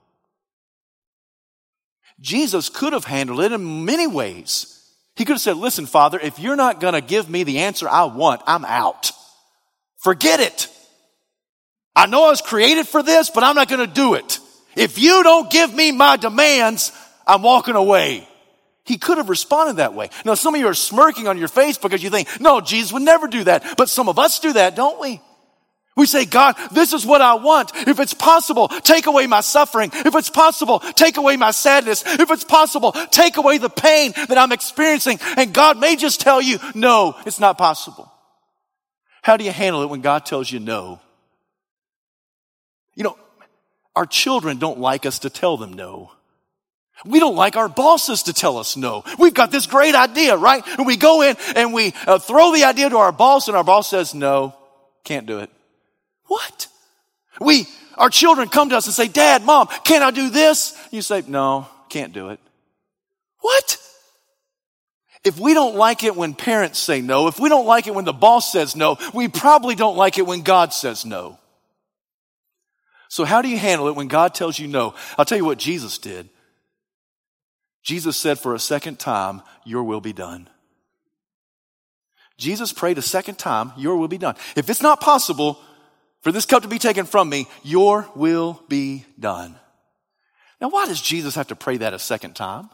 Jesus 2.20 2.68
could 2.68 2.92
have 2.92 3.04
handled 3.04 3.40
it 3.40 3.52
in 3.52 3.84
many 3.84 4.06
ways. 4.06 4.74
He 5.14 5.24
could 5.24 5.34
have 5.34 5.40
said, 5.40 5.56
listen, 5.56 5.86
Father, 5.86 6.18
if 6.18 6.38
you're 6.38 6.56
not 6.56 6.80
going 6.80 6.94
to 6.94 7.00
give 7.00 7.28
me 7.28 7.44
the 7.44 7.58
answer 7.58 7.88
I 7.88 8.04
want, 8.04 8.40
I'm 8.46 8.64
out. 8.64 9.12
Forget 9.98 10.40
it. 10.40 10.68
I 11.94 12.06
know 12.06 12.26
I 12.26 12.30
was 12.30 12.40
created 12.40 12.86
for 12.86 13.02
this, 13.02 13.28
but 13.30 13.42
I'm 13.42 13.56
not 13.56 13.68
going 13.68 13.86
to 13.86 13.92
do 13.92 14.14
it. 14.14 14.38
If 14.76 14.98
you 14.98 15.22
don't 15.22 15.50
give 15.50 15.74
me 15.74 15.90
my 15.90 16.16
demands, 16.16 16.92
I'm 17.26 17.42
walking 17.42 17.74
away. 17.74 18.26
He 18.84 18.96
could 18.96 19.18
have 19.18 19.28
responded 19.28 19.76
that 19.76 19.94
way. 19.94 20.08
Now, 20.24 20.34
some 20.34 20.54
of 20.54 20.60
you 20.60 20.68
are 20.68 20.74
smirking 20.74 21.28
on 21.28 21.36
your 21.36 21.48
face 21.48 21.76
because 21.76 22.02
you 22.02 22.10
think, 22.10 22.40
no, 22.40 22.60
Jesus 22.60 22.92
would 22.92 23.02
never 23.02 23.26
do 23.26 23.44
that. 23.44 23.76
But 23.76 23.88
some 23.88 24.08
of 24.08 24.18
us 24.18 24.38
do 24.38 24.52
that, 24.54 24.76
don't 24.76 25.00
we? 25.00 25.20
We 25.98 26.06
say, 26.06 26.26
God, 26.26 26.54
this 26.70 26.92
is 26.92 27.04
what 27.04 27.20
I 27.20 27.34
want. 27.34 27.72
If 27.74 27.98
it's 27.98 28.14
possible, 28.14 28.68
take 28.68 29.06
away 29.06 29.26
my 29.26 29.40
suffering. 29.40 29.90
If 29.92 30.14
it's 30.14 30.30
possible, 30.30 30.78
take 30.78 31.16
away 31.16 31.36
my 31.36 31.50
sadness. 31.50 32.04
If 32.06 32.30
it's 32.30 32.44
possible, 32.44 32.92
take 33.10 33.36
away 33.36 33.58
the 33.58 33.68
pain 33.68 34.12
that 34.28 34.38
I'm 34.38 34.52
experiencing. 34.52 35.18
And 35.36 35.52
God 35.52 35.76
may 35.76 35.96
just 35.96 36.20
tell 36.20 36.40
you, 36.40 36.60
no, 36.72 37.16
it's 37.26 37.40
not 37.40 37.58
possible. 37.58 38.12
How 39.22 39.36
do 39.36 39.42
you 39.42 39.50
handle 39.50 39.82
it 39.82 39.90
when 39.90 40.00
God 40.00 40.24
tells 40.24 40.52
you 40.52 40.60
no? 40.60 41.00
You 42.94 43.02
know, 43.02 43.18
our 43.96 44.06
children 44.06 44.58
don't 44.58 44.78
like 44.78 45.04
us 45.04 45.18
to 45.20 45.30
tell 45.30 45.56
them 45.56 45.72
no. 45.72 46.12
We 47.04 47.18
don't 47.18 47.34
like 47.34 47.56
our 47.56 47.68
bosses 47.68 48.22
to 48.24 48.32
tell 48.32 48.56
us 48.58 48.76
no. 48.76 49.02
We've 49.18 49.34
got 49.34 49.50
this 49.50 49.66
great 49.66 49.96
idea, 49.96 50.36
right? 50.36 50.62
And 50.78 50.86
we 50.86 50.96
go 50.96 51.22
in 51.22 51.36
and 51.56 51.74
we 51.74 51.92
uh, 52.06 52.20
throw 52.20 52.52
the 52.52 52.62
idea 52.64 52.88
to 52.88 52.98
our 52.98 53.10
boss 53.10 53.48
and 53.48 53.56
our 53.56 53.64
boss 53.64 53.90
says, 53.90 54.14
no, 54.14 54.54
can't 55.02 55.26
do 55.26 55.40
it. 55.40 55.50
What? 56.28 56.68
We, 57.40 57.66
our 57.96 58.10
children 58.10 58.48
come 58.48 58.70
to 58.70 58.76
us 58.76 58.86
and 58.86 58.94
say, 58.94 59.08
Dad, 59.08 59.44
Mom, 59.44 59.68
can 59.84 60.02
I 60.02 60.10
do 60.10 60.30
this? 60.30 60.76
You 60.90 61.02
say, 61.02 61.24
No, 61.26 61.66
can't 61.88 62.12
do 62.12 62.28
it. 62.30 62.40
What? 63.40 63.78
If 65.24 65.38
we 65.38 65.52
don't 65.54 65.76
like 65.76 66.04
it 66.04 66.16
when 66.16 66.34
parents 66.34 66.78
say 66.78 67.00
no, 67.00 67.26
if 67.26 67.40
we 67.40 67.48
don't 67.48 67.66
like 67.66 67.86
it 67.86 67.94
when 67.94 68.04
the 68.04 68.12
boss 68.12 68.52
says 68.52 68.76
no, 68.76 68.96
we 69.12 69.28
probably 69.28 69.74
don't 69.74 69.96
like 69.96 70.16
it 70.18 70.26
when 70.26 70.42
God 70.42 70.72
says 70.72 71.04
no. 71.04 71.38
So 73.08 73.24
how 73.24 73.42
do 73.42 73.48
you 73.48 73.58
handle 73.58 73.88
it 73.88 73.96
when 73.96 74.08
God 74.08 74.34
tells 74.34 74.58
you 74.58 74.68
no? 74.68 74.94
I'll 75.16 75.24
tell 75.24 75.38
you 75.38 75.44
what 75.44 75.58
Jesus 75.58 75.98
did. 75.98 76.28
Jesus 77.82 78.16
said 78.16 78.38
for 78.38 78.54
a 78.54 78.58
second 78.58 78.98
time, 78.98 79.42
your 79.64 79.82
will 79.82 80.00
be 80.00 80.12
done. 80.12 80.48
Jesus 82.36 82.72
prayed 82.72 82.98
a 82.98 83.02
second 83.02 83.36
time, 83.36 83.72
your 83.76 83.96
will 83.96 84.08
be 84.08 84.18
done. 84.18 84.36
If 84.56 84.70
it's 84.70 84.82
not 84.82 85.00
possible, 85.00 85.58
for 86.22 86.32
this 86.32 86.46
cup 86.46 86.62
to 86.62 86.68
be 86.68 86.78
taken 86.78 87.06
from 87.06 87.28
me, 87.28 87.48
your 87.62 88.08
will 88.14 88.62
be 88.68 89.04
done. 89.18 89.56
Now, 90.60 90.70
why 90.70 90.86
does 90.86 91.00
Jesus 91.00 91.36
have 91.36 91.48
to 91.48 91.56
pray 91.56 91.76
that 91.78 91.94
a 91.94 91.98
second 91.98 92.34
time? 92.34 92.68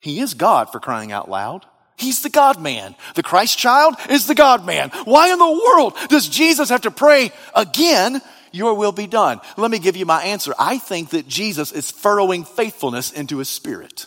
He 0.00 0.18
is 0.20 0.34
God 0.34 0.70
for 0.72 0.80
crying 0.80 1.12
out 1.12 1.30
loud. 1.30 1.64
He's 1.96 2.22
the 2.22 2.30
God 2.30 2.60
man. 2.60 2.96
The 3.14 3.22
Christ 3.22 3.58
child 3.58 3.94
is 4.10 4.26
the 4.26 4.34
God 4.34 4.66
man. 4.66 4.90
Why 5.04 5.32
in 5.32 5.38
the 5.38 5.62
world 5.66 5.96
does 6.08 6.28
Jesus 6.28 6.70
have 6.70 6.80
to 6.82 6.90
pray 6.90 7.30
again, 7.54 8.20
your 8.50 8.74
will 8.74 8.90
be 8.90 9.06
done? 9.06 9.40
Let 9.56 9.70
me 9.70 9.78
give 9.78 9.96
you 9.96 10.04
my 10.04 10.24
answer. 10.24 10.52
I 10.58 10.78
think 10.78 11.10
that 11.10 11.28
Jesus 11.28 11.70
is 11.70 11.92
furrowing 11.92 12.44
faithfulness 12.44 13.12
into 13.12 13.38
his 13.38 13.48
spirit. 13.48 14.06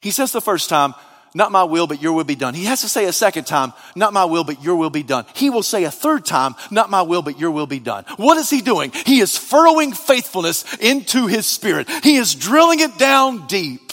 He 0.00 0.10
says 0.10 0.32
the 0.32 0.40
first 0.40 0.68
time, 0.68 0.94
not 1.34 1.50
my 1.50 1.64
will, 1.64 1.88
but 1.88 2.00
your 2.00 2.12
will 2.12 2.24
be 2.24 2.36
done. 2.36 2.54
He 2.54 2.64
has 2.66 2.82
to 2.82 2.88
say 2.88 3.06
a 3.06 3.12
second 3.12 3.44
time, 3.44 3.72
not 3.96 4.12
my 4.12 4.24
will, 4.24 4.44
but 4.44 4.62
your 4.62 4.76
will 4.76 4.90
be 4.90 5.02
done. 5.02 5.26
He 5.34 5.50
will 5.50 5.64
say 5.64 5.82
a 5.82 5.90
third 5.90 6.24
time, 6.24 6.54
not 6.70 6.90
my 6.90 7.02
will, 7.02 7.22
but 7.22 7.40
your 7.40 7.50
will 7.50 7.66
be 7.66 7.80
done. 7.80 8.04
What 8.16 8.38
is 8.38 8.48
he 8.48 8.60
doing? 8.60 8.92
He 9.04 9.20
is 9.20 9.36
furrowing 9.36 9.92
faithfulness 9.92 10.76
into 10.78 11.26
his 11.26 11.46
spirit. 11.46 11.90
He 12.04 12.16
is 12.16 12.36
drilling 12.36 12.78
it 12.78 12.96
down 12.98 13.48
deep. 13.48 13.92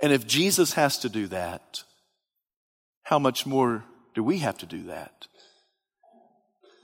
And 0.00 0.12
if 0.12 0.26
Jesus 0.26 0.74
has 0.74 0.98
to 0.98 1.08
do 1.08 1.28
that, 1.28 1.82
how 3.04 3.18
much 3.18 3.46
more 3.46 3.82
do 4.14 4.22
we 4.22 4.38
have 4.40 4.58
to 4.58 4.66
do 4.66 4.84
that? 4.84 5.26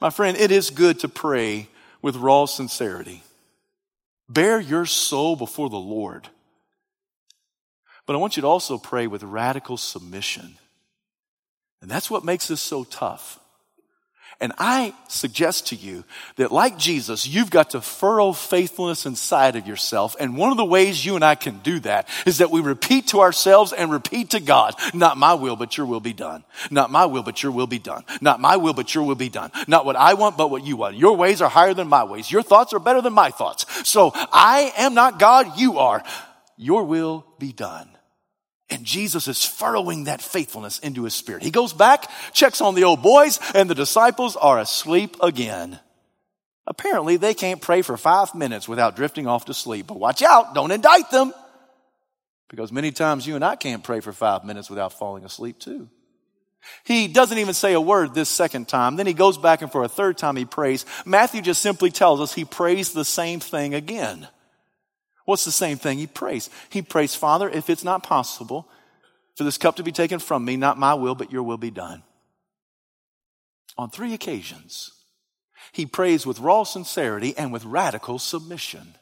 My 0.00 0.08
friend, 0.08 0.38
it 0.38 0.50
is 0.50 0.70
good 0.70 1.00
to 1.00 1.08
pray 1.08 1.68
with 2.00 2.16
raw 2.16 2.46
sincerity. 2.46 3.22
Bare 4.30 4.60
your 4.60 4.86
soul 4.86 5.36
before 5.36 5.68
the 5.68 5.76
Lord. 5.76 6.28
But 8.10 8.16
I 8.16 8.18
want 8.18 8.36
you 8.36 8.40
to 8.40 8.48
also 8.48 8.76
pray 8.76 9.06
with 9.06 9.22
radical 9.22 9.76
submission. 9.76 10.56
And 11.80 11.88
that's 11.88 12.10
what 12.10 12.24
makes 12.24 12.48
this 12.48 12.60
so 12.60 12.82
tough. 12.82 13.38
And 14.40 14.52
I 14.58 14.94
suggest 15.06 15.68
to 15.68 15.76
you 15.76 16.02
that 16.34 16.50
like 16.50 16.76
Jesus, 16.76 17.24
you've 17.24 17.52
got 17.52 17.70
to 17.70 17.80
furrow 17.80 18.32
faithfulness 18.32 19.06
inside 19.06 19.54
of 19.54 19.68
yourself. 19.68 20.16
And 20.18 20.36
one 20.36 20.50
of 20.50 20.56
the 20.56 20.64
ways 20.64 21.06
you 21.06 21.14
and 21.14 21.24
I 21.24 21.36
can 21.36 21.60
do 21.60 21.78
that 21.78 22.08
is 22.26 22.38
that 22.38 22.50
we 22.50 22.60
repeat 22.60 23.06
to 23.10 23.20
ourselves 23.20 23.72
and 23.72 23.92
repeat 23.92 24.30
to 24.30 24.40
God, 24.40 24.74
not 24.92 25.16
my 25.16 25.34
will, 25.34 25.54
but 25.54 25.76
your 25.76 25.86
will 25.86 26.00
be 26.00 26.12
done. 26.12 26.42
Not 26.68 26.90
my 26.90 27.06
will, 27.06 27.22
but 27.22 27.44
your 27.44 27.52
will 27.52 27.68
be 27.68 27.78
done. 27.78 28.02
Not 28.20 28.40
my 28.40 28.56
will, 28.56 28.74
but 28.74 28.92
your 28.92 29.04
will 29.04 29.14
be 29.14 29.28
done. 29.28 29.52
Not 29.68 29.86
what 29.86 29.94
I 29.94 30.14
want, 30.14 30.36
but 30.36 30.50
what 30.50 30.66
you 30.66 30.76
want. 30.76 30.96
Your 30.96 31.16
ways 31.16 31.40
are 31.40 31.48
higher 31.48 31.74
than 31.74 31.86
my 31.86 32.02
ways. 32.02 32.28
Your 32.28 32.42
thoughts 32.42 32.72
are 32.72 32.80
better 32.80 33.02
than 33.02 33.12
my 33.12 33.30
thoughts. 33.30 33.88
So 33.88 34.10
I 34.14 34.72
am 34.78 34.94
not 34.94 35.20
God, 35.20 35.60
you 35.60 35.78
are. 35.78 36.02
Your 36.56 36.82
will 36.82 37.24
be 37.38 37.52
done. 37.52 37.88
And 38.70 38.84
Jesus 38.84 39.26
is 39.26 39.44
furrowing 39.44 40.04
that 40.04 40.22
faithfulness 40.22 40.78
into 40.78 41.04
his 41.04 41.14
spirit. 41.14 41.42
He 41.42 41.50
goes 41.50 41.72
back, 41.72 42.08
checks 42.32 42.60
on 42.60 42.74
the 42.74 42.84
old 42.84 43.02
boys, 43.02 43.40
and 43.54 43.68
the 43.68 43.74
disciples 43.74 44.36
are 44.36 44.58
asleep 44.58 45.16
again. 45.20 45.80
Apparently, 46.66 47.16
they 47.16 47.34
can't 47.34 47.60
pray 47.60 47.82
for 47.82 47.96
five 47.96 48.34
minutes 48.34 48.68
without 48.68 48.94
drifting 48.94 49.26
off 49.26 49.46
to 49.46 49.54
sleep. 49.54 49.88
But 49.88 49.98
watch 49.98 50.22
out, 50.22 50.54
don't 50.54 50.70
indict 50.70 51.10
them. 51.10 51.32
Because 52.48 52.70
many 52.70 52.92
times 52.92 53.26
you 53.26 53.34
and 53.34 53.44
I 53.44 53.56
can't 53.56 53.82
pray 53.82 54.00
for 54.00 54.12
five 54.12 54.44
minutes 54.44 54.70
without 54.70 54.92
falling 54.92 55.24
asleep 55.24 55.58
too. 55.58 55.88
He 56.84 57.08
doesn't 57.08 57.38
even 57.38 57.54
say 57.54 57.72
a 57.72 57.80
word 57.80 58.14
this 58.14 58.28
second 58.28 58.68
time. 58.68 58.96
Then 58.96 59.06
he 59.06 59.14
goes 59.14 59.38
back 59.38 59.62
and 59.62 59.72
for 59.72 59.82
a 59.82 59.88
third 59.88 60.18
time 60.18 60.36
he 60.36 60.44
prays. 60.44 60.84
Matthew 61.04 61.42
just 61.42 61.62
simply 61.62 61.90
tells 61.90 62.20
us 62.20 62.34
he 62.34 62.44
prays 62.44 62.92
the 62.92 63.04
same 63.04 63.40
thing 63.40 63.74
again. 63.74 64.28
What's 65.30 65.44
the 65.44 65.52
same 65.52 65.76
thing? 65.76 65.98
He 65.98 66.08
prays. 66.08 66.50
He 66.70 66.82
prays, 66.82 67.14
Father, 67.14 67.48
if 67.48 67.70
it's 67.70 67.84
not 67.84 68.02
possible 68.02 68.66
for 69.36 69.44
this 69.44 69.58
cup 69.58 69.76
to 69.76 69.84
be 69.84 69.92
taken 69.92 70.18
from 70.18 70.44
me, 70.44 70.56
not 70.56 70.76
my 70.76 70.94
will, 70.94 71.14
but 71.14 71.30
your 71.30 71.44
will 71.44 71.56
be 71.56 71.70
done. 71.70 72.02
On 73.78 73.88
three 73.88 74.12
occasions, 74.12 74.90
he 75.70 75.86
prays 75.86 76.26
with 76.26 76.40
raw 76.40 76.64
sincerity 76.64 77.32
and 77.38 77.52
with 77.52 77.64
radical 77.64 78.18
submission. 78.18 78.96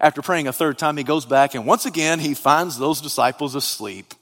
After 0.00 0.22
praying 0.22 0.48
a 0.48 0.54
third 0.54 0.78
time, 0.78 0.96
he 0.96 1.04
goes 1.04 1.26
back 1.26 1.54
and 1.54 1.66
once 1.66 1.84
again 1.84 2.18
he 2.18 2.32
finds 2.32 2.78
those 2.78 3.02
disciples 3.02 3.54
asleep. 3.54 4.14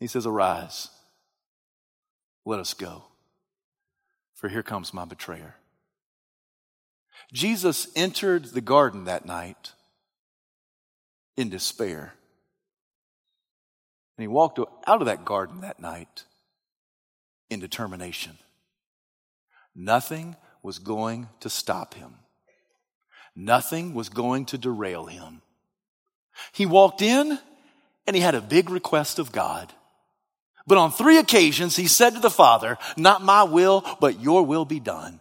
He 0.00 0.08
says, 0.08 0.26
Arise, 0.26 0.88
let 2.44 2.58
us 2.58 2.74
go, 2.74 3.04
for 4.34 4.48
here 4.48 4.64
comes 4.64 4.92
my 4.92 5.04
betrayer. 5.04 5.54
Jesus 7.32 7.88
entered 7.94 8.46
the 8.46 8.60
garden 8.60 9.04
that 9.04 9.26
night 9.26 9.72
in 11.36 11.50
despair. 11.50 12.14
And 14.16 14.22
he 14.22 14.28
walked 14.28 14.58
out 14.58 15.00
of 15.00 15.06
that 15.06 15.24
garden 15.24 15.60
that 15.60 15.80
night 15.80 16.24
in 17.50 17.60
determination. 17.60 18.38
Nothing 19.74 20.36
was 20.62 20.78
going 20.78 21.28
to 21.40 21.50
stop 21.50 21.94
him. 21.94 22.14
Nothing 23.36 23.94
was 23.94 24.08
going 24.08 24.46
to 24.46 24.58
derail 24.58 25.06
him. 25.06 25.42
He 26.52 26.66
walked 26.66 27.02
in 27.02 27.38
and 28.06 28.16
he 28.16 28.22
had 28.22 28.34
a 28.34 28.40
big 28.40 28.70
request 28.70 29.18
of 29.18 29.30
God. 29.30 29.72
But 30.66 30.78
on 30.78 30.90
three 30.90 31.18
occasions, 31.18 31.76
he 31.76 31.86
said 31.86 32.10
to 32.10 32.20
the 32.20 32.30
Father, 32.30 32.76
Not 32.96 33.22
my 33.22 33.44
will, 33.44 33.84
but 34.00 34.20
your 34.20 34.42
will 34.42 34.64
be 34.64 34.80
done. 34.80 35.20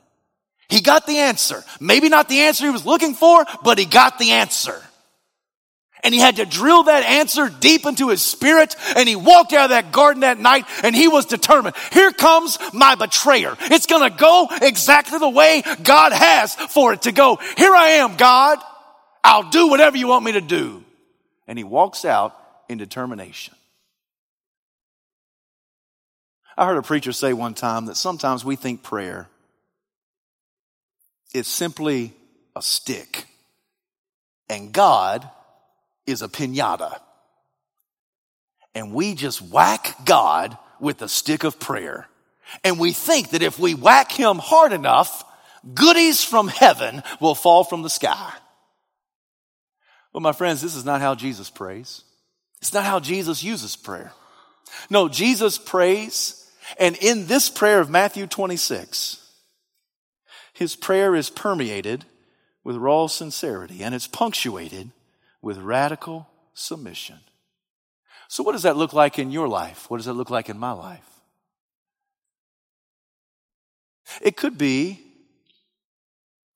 He 0.69 0.81
got 0.81 1.07
the 1.07 1.19
answer. 1.19 1.63
Maybe 1.79 2.09
not 2.09 2.27
the 2.27 2.39
answer 2.39 2.65
he 2.65 2.71
was 2.71 2.85
looking 2.85 3.13
for, 3.13 3.45
but 3.63 3.77
he 3.77 3.85
got 3.85 4.19
the 4.19 4.31
answer. 4.31 4.81
And 6.03 6.13
he 6.13 6.19
had 6.19 6.35
to 6.37 6.45
drill 6.45 6.83
that 6.83 7.03
answer 7.03 7.49
deep 7.49 7.85
into 7.85 8.09
his 8.09 8.23
spirit. 8.23 8.75
And 8.95 9.09
he 9.09 9.15
walked 9.15 9.53
out 9.53 9.65
of 9.65 9.69
that 9.71 9.91
garden 9.91 10.21
that 10.21 10.39
night 10.39 10.65
and 10.83 10.95
he 10.95 11.07
was 11.07 11.25
determined. 11.25 11.75
Here 11.91 12.11
comes 12.11 12.57
my 12.73 12.95
betrayer. 12.95 13.55
It's 13.61 13.87
going 13.87 14.09
to 14.09 14.15
go 14.15 14.47
exactly 14.61 15.17
the 15.19 15.29
way 15.29 15.63
God 15.83 16.11
has 16.13 16.53
for 16.55 16.93
it 16.93 17.03
to 17.03 17.11
go. 17.11 17.37
Here 17.57 17.73
I 17.73 17.87
am, 18.01 18.15
God. 18.15 18.59
I'll 19.23 19.49
do 19.49 19.67
whatever 19.67 19.97
you 19.97 20.07
want 20.07 20.23
me 20.23 20.33
to 20.33 20.41
do. 20.41 20.83
And 21.47 21.57
he 21.57 21.63
walks 21.63 22.05
out 22.05 22.37
in 22.69 22.77
determination. 22.77 23.55
I 26.55 26.65
heard 26.65 26.77
a 26.77 26.81
preacher 26.81 27.11
say 27.11 27.33
one 27.33 27.53
time 27.53 27.85
that 27.87 27.97
sometimes 27.97 28.45
we 28.45 28.55
think 28.55 28.83
prayer 28.83 29.27
is 31.33 31.47
simply 31.47 32.13
a 32.55 32.61
stick, 32.61 33.25
and 34.49 34.71
God 34.71 35.29
is 36.05 36.21
a 36.21 36.27
pinata. 36.27 36.99
And 38.73 38.93
we 38.93 39.15
just 39.15 39.41
whack 39.41 40.05
God 40.05 40.57
with 40.79 41.01
a 41.01 41.09
stick 41.09 41.43
of 41.43 41.59
prayer. 41.59 42.07
And 42.63 42.79
we 42.79 42.93
think 42.93 43.31
that 43.31 43.41
if 43.41 43.59
we 43.59 43.73
whack 43.73 44.11
him 44.11 44.37
hard 44.37 44.71
enough, 44.71 45.23
goodies 45.73 46.23
from 46.23 46.47
heaven 46.47 47.03
will 47.19 47.35
fall 47.35 47.63
from 47.63 47.81
the 47.81 47.89
sky. 47.89 48.33
Well, 50.13 50.21
my 50.21 50.31
friends, 50.31 50.61
this 50.61 50.75
is 50.75 50.85
not 50.85 51.01
how 51.01 51.15
Jesus 51.15 51.49
prays. 51.49 52.03
It's 52.61 52.73
not 52.73 52.85
how 52.85 52.99
Jesus 52.99 53.43
uses 53.43 53.75
prayer. 53.75 54.13
No, 54.89 55.09
Jesus 55.09 55.57
prays, 55.57 56.49
and 56.79 56.95
in 56.97 57.27
this 57.27 57.49
prayer 57.49 57.79
of 57.79 57.89
Matthew 57.89 58.27
26, 58.27 59.26
his 60.57 60.75
prayer 60.75 61.15
is 61.15 61.29
permeated 61.29 62.03
with 62.63 62.77
raw 62.77 63.05
sincerity 63.05 63.83
and 63.83 63.93
it's 63.93 64.07
punctuated 64.07 64.89
with 65.39 65.59
radical 65.59 66.27
submission. 66.55 67.19
So, 68.27 68.41
what 68.41 68.53
does 68.53 68.63
that 68.63 68.75
look 68.75 68.91
like 68.91 69.19
in 69.19 69.29
your 69.29 69.47
life? 69.47 69.87
What 69.87 69.97
does 69.97 70.07
that 70.07 70.13
look 70.13 70.31
like 70.31 70.49
in 70.49 70.57
my 70.57 70.71
life? 70.71 71.07
It 74.19 74.35
could 74.35 74.57
be 74.57 74.99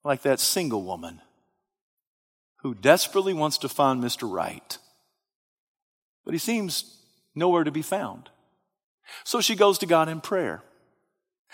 like 0.03 0.23
that 0.23 0.39
single 0.39 0.81
woman 0.81 1.21
who 2.63 2.73
desperately 2.73 3.33
wants 3.33 3.59
to 3.59 3.69
find 3.69 4.03
Mr. 4.03 4.27
Right, 4.27 4.79
but 6.25 6.33
he 6.33 6.39
seems 6.39 6.97
nowhere 7.35 7.63
to 7.63 7.71
be 7.71 7.83
found. 7.83 8.31
So 9.23 9.41
she 9.41 9.55
goes 9.55 9.77
to 9.77 9.85
God 9.85 10.09
in 10.09 10.21
prayer. 10.21 10.63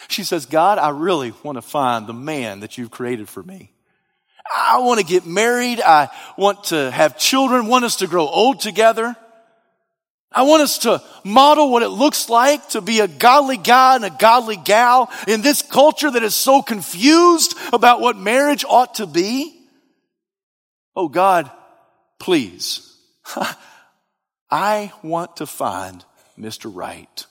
She 0.07 0.23
says, 0.23 0.45
God, 0.45 0.77
I 0.77 0.89
really 0.89 1.33
want 1.43 1.57
to 1.57 1.61
find 1.61 2.07
the 2.07 2.13
man 2.13 2.61
that 2.61 2.77
you've 2.77 2.91
created 2.91 3.27
for 3.27 3.43
me. 3.43 3.71
I 4.55 4.79
want 4.79 4.99
to 4.99 5.05
get 5.05 5.25
married. 5.25 5.81
I 5.81 6.09
want 6.37 6.65
to 6.65 6.89
have 6.91 7.17
children, 7.17 7.67
want 7.67 7.85
us 7.85 7.97
to 7.97 8.07
grow 8.07 8.27
old 8.27 8.59
together. 8.59 9.15
I 10.31 10.43
want 10.43 10.61
us 10.61 10.79
to 10.79 11.01
model 11.23 11.71
what 11.71 11.83
it 11.83 11.89
looks 11.89 12.29
like 12.29 12.69
to 12.69 12.81
be 12.81 12.99
a 12.99 13.07
godly 13.07 13.57
guy 13.57 13.95
and 13.95 14.05
a 14.05 14.09
godly 14.09 14.57
gal 14.57 15.09
in 15.27 15.41
this 15.41 15.61
culture 15.61 16.11
that 16.11 16.23
is 16.23 16.35
so 16.35 16.61
confused 16.61 17.55
about 17.73 18.01
what 18.01 18.17
marriage 18.17 18.65
ought 18.67 18.95
to 18.95 19.07
be. 19.07 19.57
Oh 20.95 21.07
God, 21.07 21.49
please. 22.19 22.95
I 24.51 24.91
want 25.01 25.37
to 25.37 25.45
find 25.45 26.03
Mr. 26.37 26.71
Right. 26.73 27.25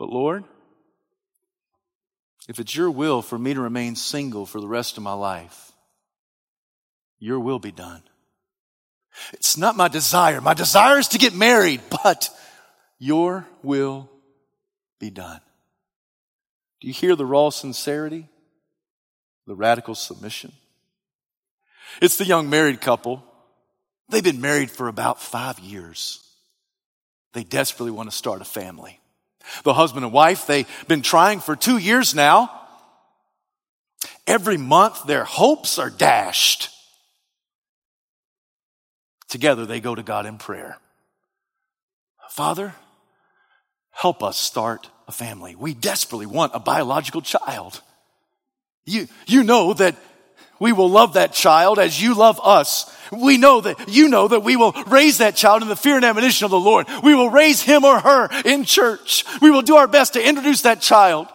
But 0.00 0.08
Lord, 0.08 0.44
if 2.48 2.58
it's 2.58 2.74
your 2.74 2.90
will 2.90 3.22
for 3.22 3.38
me 3.38 3.54
to 3.54 3.60
remain 3.60 3.94
single 3.94 4.46
for 4.46 4.60
the 4.60 4.66
rest 4.66 4.96
of 4.96 5.04
my 5.04 5.12
life, 5.12 5.70
your 7.20 7.38
will 7.38 7.58
be 7.58 7.70
done. 7.70 8.02
It's 9.34 9.56
not 9.56 9.76
my 9.76 9.88
desire. 9.88 10.40
My 10.40 10.54
desire 10.54 10.98
is 10.98 11.08
to 11.08 11.18
get 11.18 11.34
married, 11.34 11.82
but 12.02 12.30
your 12.98 13.46
will 13.62 14.10
be 14.98 15.10
done. 15.10 15.40
Do 16.80 16.88
you 16.88 16.94
hear 16.94 17.14
the 17.14 17.26
raw 17.26 17.50
sincerity? 17.50 18.26
the 19.50 19.56
radical 19.56 19.96
submission. 19.96 20.52
It's 22.00 22.18
the 22.18 22.24
young 22.24 22.48
married 22.48 22.80
couple. 22.80 23.24
They've 24.08 24.22
been 24.22 24.40
married 24.40 24.70
for 24.70 24.86
about 24.86 25.20
five 25.20 25.58
years. 25.58 26.24
They 27.32 27.42
desperately 27.42 27.90
want 27.90 28.08
to 28.08 28.16
start 28.16 28.42
a 28.42 28.44
family. 28.44 28.99
The 29.64 29.74
husband 29.74 30.04
and 30.04 30.12
wife, 30.12 30.46
they've 30.46 30.68
been 30.88 31.02
trying 31.02 31.40
for 31.40 31.56
two 31.56 31.78
years 31.78 32.14
now. 32.14 32.50
Every 34.26 34.56
month, 34.56 35.04
their 35.06 35.24
hopes 35.24 35.78
are 35.78 35.90
dashed. 35.90 36.70
Together, 39.28 39.66
they 39.66 39.80
go 39.80 39.94
to 39.94 40.02
God 40.02 40.26
in 40.26 40.38
prayer. 40.38 40.78
Father, 42.30 42.74
help 43.90 44.22
us 44.22 44.36
start 44.38 44.88
a 45.08 45.12
family. 45.12 45.54
We 45.56 45.74
desperately 45.74 46.26
want 46.26 46.52
a 46.54 46.60
biological 46.60 47.22
child. 47.22 47.80
You, 48.84 49.08
you 49.26 49.42
know 49.42 49.74
that 49.74 49.96
we 50.60 50.72
will 50.72 50.90
love 50.90 51.14
that 51.14 51.32
child 51.32 51.78
as 51.78 52.00
you 52.00 52.14
love 52.14 52.38
us. 52.44 52.94
We 53.10 53.38
know 53.38 53.62
that 53.62 53.88
you 53.88 54.08
know 54.08 54.28
that 54.28 54.44
we 54.44 54.54
will 54.54 54.72
raise 54.86 55.18
that 55.18 55.34
child 55.34 55.62
in 55.62 55.68
the 55.68 55.74
fear 55.74 55.96
and 55.96 56.04
admonition 56.04 56.44
of 56.44 56.52
the 56.52 56.60
Lord. 56.60 56.86
We 57.02 57.14
will 57.14 57.30
raise 57.30 57.62
him 57.62 57.84
or 57.84 57.98
her 57.98 58.28
in 58.44 58.64
church. 58.64 59.24
We 59.40 59.50
will 59.50 59.62
do 59.62 59.76
our 59.76 59.88
best 59.88 60.12
to 60.12 60.24
introduce 60.24 60.62
that 60.62 60.80
child 60.80 61.26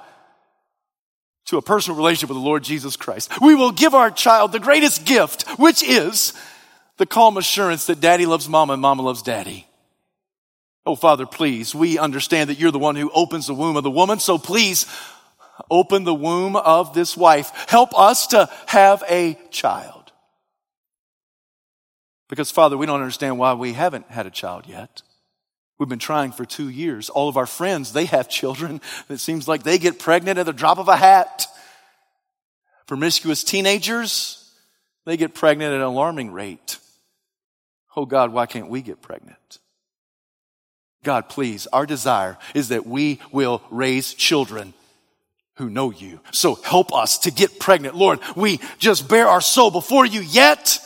to 1.48 1.58
a 1.58 1.62
personal 1.62 1.98
relationship 1.98 2.30
with 2.30 2.38
the 2.38 2.48
Lord 2.48 2.64
Jesus 2.64 2.96
Christ. 2.96 3.32
We 3.42 3.56
will 3.56 3.72
give 3.72 3.94
our 3.94 4.12
child 4.12 4.52
the 4.52 4.60
greatest 4.60 5.06
gift, 5.06 5.44
which 5.60 5.84
is 5.84 6.34
the 6.98 7.06
calm 7.06 7.38
assurance 7.38 7.88
that 7.88 8.00
daddy 8.00 8.26
loves 8.26 8.48
mama 8.48 8.74
and 8.74 8.82
mama 8.82 9.02
loves 9.02 9.22
daddy. 9.22 9.68
Oh, 10.86 10.96
Father, 10.96 11.26
please, 11.26 11.74
we 11.74 11.98
understand 11.98 12.50
that 12.50 12.60
you're 12.60 12.72
the 12.72 12.80
one 12.80 12.96
who 12.96 13.10
opens 13.12 13.48
the 13.48 13.56
womb 13.56 13.76
of 13.76 13.84
the 13.84 13.92
woman, 13.92 14.20
so 14.20 14.38
please 14.38 14.86
open 15.70 16.04
the 16.04 16.14
womb 16.14 16.56
of 16.56 16.94
this 16.94 17.16
wife. 17.16 17.52
Help 17.68 17.98
us 17.98 18.28
to 18.28 18.50
have 18.68 19.04
a 19.10 19.38
child. 19.52 20.12
Because, 22.30 22.52
Father, 22.52 22.78
we 22.78 22.86
don't 22.86 23.02
understand 23.02 23.38
why 23.38 23.54
we 23.54 23.74
haven't 23.74 24.10
had 24.10 24.26
a 24.26 24.32
child 24.32 24.66
yet. 24.68 25.02
We've 25.78 25.90
been 25.90 26.00
trying 26.00 26.32
for 26.32 26.46
two 26.46 26.70
years. 26.70 27.10
All 27.10 27.30
of 27.30 27.38
our 27.38 27.46
friends, 27.46 27.94
they 27.94 28.06
have 28.06 28.30
children. 28.30 28.82
It 29.10 29.20
seems 29.20 29.48
like 29.48 29.64
they 29.64 29.78
get 29.78 30.00
pregnant 30.00 30.40
at 30.40 30.46
the 30.46 30.54
drop 30.54 30.78
of 30.78 30.88
a 30.88 30.96
hat. 30.96 31.48
Promiscuous 32.88 33.44
teenagers, 33.44 34.52
they 35.06 35.18
get 35.18 35.34
pregnant 35.34 35.74
at 35.74 35.80
an 35.80 35.86
alarming 35.86 36.32
rate. 36.32 36.78
Oh 37.96 38.06
God, 38.06 38.32
why 38.32 38.46
can't 38.46 38.70
we 38.70 38.82
get 38.82 39.02
pregnant? 39.02 39.60
God, 41.04 41.30
please, 41.30 41.68
our 41.68 41.86
desire 41.86 42.38
is 42.54 42.70
that 42.70 42.88
we 42.88 43.20
will 43.32 43.62
raise 43.70 44.14
children 44.14 44.74
who 45.56 45.70
know 45.70 45.92
you. 45.92 46.20
So 46.32 46.56
help 46.56 46.94
us 46.94 47.20
to 47.20 47.32
get 47.32 47.60
pregnant. 47.60 47.96
Lord, 47.96 48.20
we 48.36 48.60
just 48.78 49.08
bare 49.08 49.28
our 49.28 49.42
soul 49.42 49.72
before 49.72 50.06
you 50.06 50.22
yet. 50.22 50.80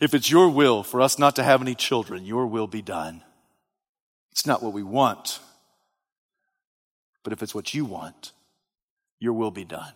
If 0.00 0.12
it's 0.12 0.30
your 0.30 0.48
will 0.48 0.82
for 0.82 1.00
us 1.00 1.18
not 1.18 1.36
to 1.36 1.44
have 1.44 1.62
any 1.62 1.74
children, 1.74 2.24
your 2.24 2.46
will 2.46 2.66
be 2.66 2.82
done. 2.82 3.22
It's 4.32 4.46
not 4.46 4.62
what 4.62 4.72
we 4.72 4.82
want. 4.82 5.38
But 7.22 7.32
if 7.32 7.42
it's 7.42 7.54
what 7.54 7.72
you 7.72 7.84
want, 7.84 8.32
your 9.20 9.32
will 9.32 9.52
be 9.52 9.64
done. 9.64 9.92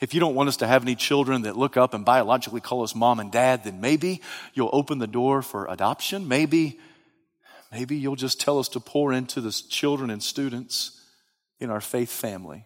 If 0.00 0.14
you 0.14 0.20
don't 0.20 0.34
want 0.34 0.48
us 0.48 0.56
to 0.58 0.66
have 0.66 0.82
any 0.82 0.94
children 0.94 1.42
that 1.42 1.56
look 1.56 1.76
up 1.76 1.94
and 1.94 2.04
biologically 2.04 2.60
call 2.60 2.82
us 2.82 2.94
mom 2.94 3.20
and 3.20 3.30
dad, 3.30 3.64
then 3.64 3.80
maybe 3.80 4.20
you'll 4.54 4.70
open 4.72 4.98
the 4.98 5.06
door 5.06 5.42
for 5.42 5.66
adoption. 5.66 6.28
Maybe, 6.28 6.78
maybe 7.76 7.94
you'll 7.94 8.16
just 8.16 8.40
tell 8.40 8.58
us 8.58 8.68
to 8.70 8.80
pour 8.80 9.12
into 9.12 9.42
the 9.42 9.52
children 9.52 10.08
and 10.08 10.22
students 10.22 10.98
in 11.60 11.68
our 11.68 11.82
faith 11.82 12.10
family. 12.10 12.64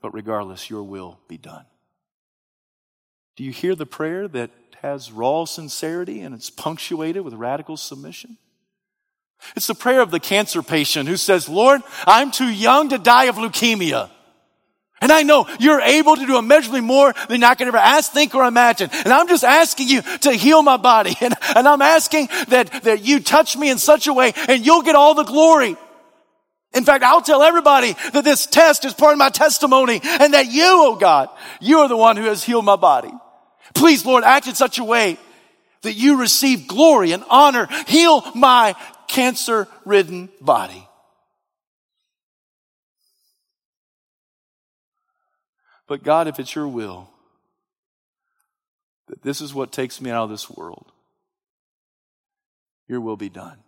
But 0.00 0.12
regardless, 0.12 0.68
your 0.68 0.82
will 0.82 1.20
be 1.28 1.38
done. 1.38 1.64
Do 3.36 3.44
you 3.44 3.52
hear 3.52 3.76
the 3.76 3.86
prayer 3.86 4.26
that 4.26 4.50
has 4.82 5.12
raw 5.12 5.44
sincerity 5.44 6.20
and 6.20 6.34
it's 6.34 6.50
punctuated 6.50 7.22
with 7.22 7.34
radical 7.34 7.76
submission? 7.76 8.38
It's 9.54 9.68
the 9.68 9.74
prayer 9.76 10.00
of 10.00 10.10
the 10.10 10.18
cancer 10.18 10.60
patient 10.60 11.08
who 11.08 11.16
says, 11.16 11.48
Lord, 11.48 11.82
I'm 12.04 12.32
too 12.32 12.50
young 12.50 12.88
to 12.88 12.98
die 12.98 13.26
of 13.26 13.36
leukemia. 13.36 14.10
And 15.02 15.10
I 15.10 15.24
know 15.24 15.46
you're 15.58 15.80
able 15.80 16.16
to 16.16 16.24
do 16.24 16.38
immeasurably 16.38 16.80
more 16.80 17.12
than 17.28 17.42
I 17.42 17.54
could 17.56 17.66
ever 17.66 17.76
ask, 17.76 18.12
think, 18.12 18.34
or 18.34 18.44
imagine. 18.44 18.88
And 19.04 19.12
I'm 19.12 19.28
just 19.28 19.44
asking 19.44 19.88
you 19.88 20.02
to 20.20 20.32
heal 20.32 20.62
my 20.62 20.76
body. 20.76 21.16
And, 21.22 21.34
and 21.54 21.68
I'm 21.68 21.82
asking 21.82 22.28
that, 22.48 22.82
that 22.82 23.04
you 23.04 23.20
touch 23.20 23.56
me 23.56 23.70
in 23.70 23.78
such 23.78 24.08
a 24.08 24.12
way 24.12 24.32
and 24.48 24.66
you'll 24.66 24.82
get 24.82 24.96
all 24.96 25.14
the 25.14 25.22
glory. 25.22 25.76
In 26.74 26.84
fact, 26.84 27.04
I'll 27.04 27.22
tell 27.22 27.42
everybody 27.42 27.94
that 28.12 28.24
this 28.24 28.46
test 28.46 28.84
is 28.84 28.92
part 28.92 29.12
of 29.12 29.18
my 29.18 29.28
testimony 29.28 30.00
and 30.02 30.34
that 30.34 30.50
you, 30.50 30.64
oh 30.66 30.96
God, 30.96 31.28
you 31.60 31.78
are 31.78 31.88
the 31.88 31.96
one 31.96 32.16
who 32.16 32.24
has 32.24 32.42
healed 32.42 32.64
my 32.64 32.76
body. 32.76 33.12
Please, 33.74 34.04
Lord, 34.04 34.24
act 34.24 34.48
in 34.48 34.54
such 34.54 34.78
a 34.78 34.84
way 34.84 35.16
that 35.82 35.94
you 35.94 36.18
receive 36.18 36.66
glory 36.66 37.12
and 37.12 37.24
honor. 37.28 37.68
Heal 37.86 38.22
my 38.34 38.74
cancer 39.06 39.68
ridden 39.84 40.28
body. 40.40 40.88
But 45.92 46.04
God, 46.04 46.26
if 46.26 46.40
it's 46.40 46.54
your 46.54 46.68
will, 46.68 47.10
that 49.08 49.20
this 49.20 49.42
is 49.42 49.52
what 49.52 49.72
takes 49.72 50.00
me 50.00 50.08
out 50.08 50.24
of 50.24 50.30
this 50.30 50.48
world, 50.48 50.90
your 52.88 52.98
will 52.98 53.18
be 53.18 53.28
done. 53.28 53.58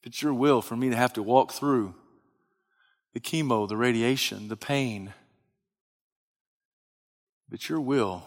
If 0.00 0.08
it's 0.08 0.22
your 0.22 0.34
will 0.34 0.60
for 0.60 0.74
me 0.74 0.90
to 0.90 0.96
have 0.96 1.12
to 1.12 1.22
walk 1.22 1.52
through 1.52 1.94
the 3.14 3.20
chemo, 3.20 3.68
the 3.68 3.76
radiation, 3.76 4.48
the 4.48 4.56
pain, 4.56 5.14
if 7.46 7.54
it's 7.54 7.68
your 7.68 7.80
will 7.80 8.24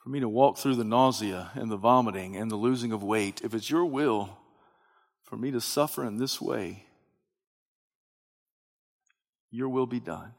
for 0.00 0.10
me 0.10 0.20
to 0.20 0.28
walk 0.28 0.58
through 0.58 0.76
the 0.76 0.84
nausea 0.84 1.50
and 1.56 1.72
the 1.72 1.76
vomiting 1.76 2.36
and 2.36 2.52
the 2.52 2.54
losing 2.54 2.92
of 2.92 3.02
weight, 3.02 3.40
if 3.42 3.52
it's 3.52 3.68
your 3.68 3.84
will 3.84 4.38
for 5.24 5.36
me 5.36 5.50
to 5.50 5.60
suffer 5.60 6.04
in 6.04 6.18
this 6.18 6.40
way, 6.40 6.84
your 9.54 9.68
will 9.68 9.86
be 9.86 10.00
done. 10.00 10.32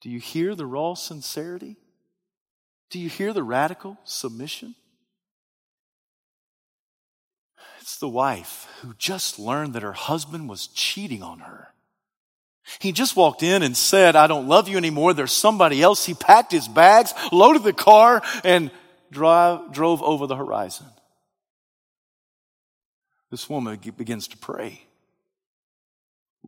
Do 0.00 0.08
you 0.08 0.18
hear 0.18 0.54
the 0.54 0.66
raw 0.66 0.94
sincerity? 0.94 1.76
Do 2.90 2.98
you 2.98 3.08
hear 3.08 3.32
the 3.32 3.42
radical 3.42 3.98
submission? 4.04 4.74
It's 7.80 7.98
the 7.98 8.08
wife 8.08 8.68
who 8.80 8.94
just 8.96 9.38
learned 9.38 9.74
that 9.74 9.82
her 9.82 9.92
husband 9.92 10.48
was 10.48 10.66
cheating 10.68 11.22
on 11.22 11.40
her. 11.40 11.74
He 12.78 12.92
just 12.92 13.16
walked 13.16 13.42
in 13.42 13.62
and 13.62 13.76
said, 13.76 14.16
I 14.16 14.28
don't 14.28 14.48
love 14.48 14.68
you 14.68 14.76
anymore. 14.76 15.12
There's 15.12 15.32
somebody 15.32 15.82
else. 15.82 16.06
He 16.06 16.14
packed 16.14 16.52
his 16.52 16.68
bags, 16.68 17.12
loaded 17.32 17.64
the 17.64 17.72
car, 17.72 18.22
and 18.44 18.70
drive, 19.10 19.72
drove 19.72 20.02
over 20.02 20.26
the 20.26 20.36
horizon. 20.36 20.86
This 23.30 23.48
woman 23.48 23.78
begins 23.96 24.28
to 24.28 24.38
pray. 24.38 24.82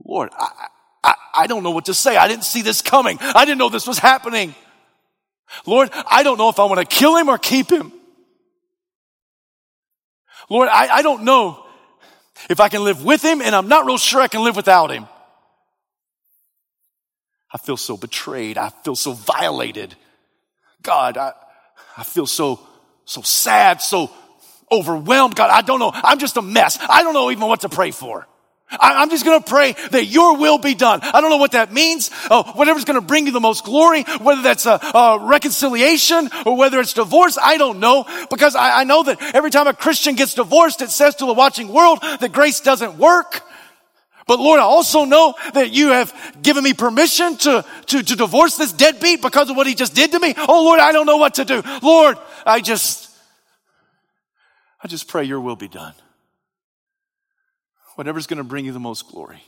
Lord, 0.03 0.31
I, 0.33 0.69
I, 1.05 1.15
I 1.35 1.47
don't 1.47 1.63
know 1.63 1.71
what 1.71 1.85
to 1.85 1.95
say. 1.95 2.17
I 2.17 2.27
didn't 2.27 2.45
see 2.45 2.63
this 2.63 2.81
coming. 2.81 3.19
I 3.21 3.45
didn't 3.45 3.59
know 3.59 3.69
this 3.69 3.87
was 3.87 3.99
happening. 3.99 4.55
Lord, 5.67 5.91
I 6.07 6.23
don't 6.23 6.39
know 6.39 6.49
if 6.49 6.59
I 6.59 6.65
want 6.65 6.81
to 6.81 6.87
kill 6.87 7.17
him 7.17 7.29
or 7.29 7.37
keep 7.39 7.71
him. 7.71 7.93
Lord, 10.49 10.69
I, 10.69 10.89
I 10.89 11.03
don't 11.03 11.25
know 11.25 11.65
if 12.49 12.61
I 12.61 12.69
can 12.69 12.85
live 12.85 13.05
with 13.05 13.23
him, 13.23 13.41
and 13.41 13.55
I'm 13.55 13.69
not 13.69 13.87
real 13.87 13.99
sure 13.99 14.21
I 14.21 14.29
can 14.29 14.43
live 14.43 14.57
without 14.57 14.91
him. 14.91 15.07
I 17.53 17.59
feel 17.59 17.77
so 17.77 17.97
betrayed. 17.97 18.59
I 18.59 18.71
feel 18.71 18.97
so 18.97 19.13
violated. 19.13 19.95
God, 20.83 21.17
I, 21.17 21.33
I 21.97 22.03
feel 22.03 22.27
so, 22.27 22.61
so 23.05 23.23
sad, 23.23 23.81
so 23.81 24.11
overwhelmed. 24.73 25.37
God, 25.37 25.51
I 25.51 25.63
don't 25.63 25.79
know. 25.79 25.93
I'm 25.95 26.19
just 26.19 26.37
a 26.37 26.43
mess. 26.43 26.79
I 26.81 27.03
don't 27.03 27.15
know 27.15 27.31
even 27.31 27.47
what 27.47 27.61
to 27.61 27.69
pray 27.69 27.91
for. 27.91 28.27
I, 28.81 29.03
am 29.03 29.11
just 29.11 29.25
going 29.25 29.43
to 29.43 29.49
pray 29.49 29.73
that 29.91 30.07
your 30.07 30.37
will 30.37 30.59
be 30.59 30.75
done. 30.75 31.01
I 31.03 31.21
don't 31.21 31.31
know 31.31 31.37
what 31.37 31.53
that 31.53 31.73
means. 31.73 32.11
Oh, 32.31 32.43
whatever's 32.55 32.85
going 32.85 33.01
to 33.01 33.07
bring 33.07 33.27
you 33.27 33.33
the 33.33 33.41
most 33.41 33.65
glory, 33.65 34.03
whether 34.21 34.43
that's 34.43 34.67
a, 34.67 34.81
a, 34.95 35.19
reconciliation 35.21 36.31
or 36.47 36.57
whether 36.57 36.81
it's 36.81 36.93
divorce, 36.93 37.39
I 37.41 37.57
don't 37.57 37.81
know. 37.81 38.07
Because 38.31 38.57
I, 38.57 38.81
I 38.81 38.85
know 38.85 39.03
that 39.03 39.21
every 39.35 39.51
time 39.51 39.67
a 39.67 39.75
Christian 39.75 40.15
gets 40.15 40.35
divorced, 40.35 40.83
it 40.83 40.91
says 40.91 41.15
to 41.17 41.27
the 41.27 41.33
watching 41.33 41.69
world 41.69 42.01
that 42.03 42.33
grace 42.33 42.61
doesn't 42.61 42.99
work. 42.99 43.43
But 44.27 44.39
Lord, 44.39 44.59
I 44.59 44.63
also 44.63 45.05
know 45.05 45.35
that 45.53 45.73
you 45.73 45.89
have 45.89 46.15
given 46.41 46.65
me 46.65 46.73
permission 46.73 47.37
to, 47.39 47.65
to, 47.87 48.03
to 48.03 48.17
divorce 48.17 48.57
this 48.57 48.73
deadbeat 48.73 49.21
because 49.21 49.51
of 49.51 49.57
what 49.57 49.67
he 49.67 49.75
just 49.75 49.95
did 49.95 50.13
to 50.13 50.19
me. 50.19 50.35
Oh 50.37 50.65
Lord, 50.65 50.81
I 50.81 50.93
don't 50.93 51.07
know 51.07 51.19
what 51.19 51.35
to 51.35 51.45
do. 51.45 51.63
Lord, 51.83 52.17
I 52.47 52.61
just, 52.61 53.11
I 54.83 54.89
just 54.89 55.09
pray 55.09 55.25
your 55.25 55.41
will 55.41 55.57
be 55.57 55.69
done 55.69 55.95
whatever's 57.95 58.27
going 58.27 58.39
to 58.39 58.45
bring 58.45 58.65
you 58.65 58.73
the 58.73 58.81
most 58.81 59.09
glory. 59.09 59.43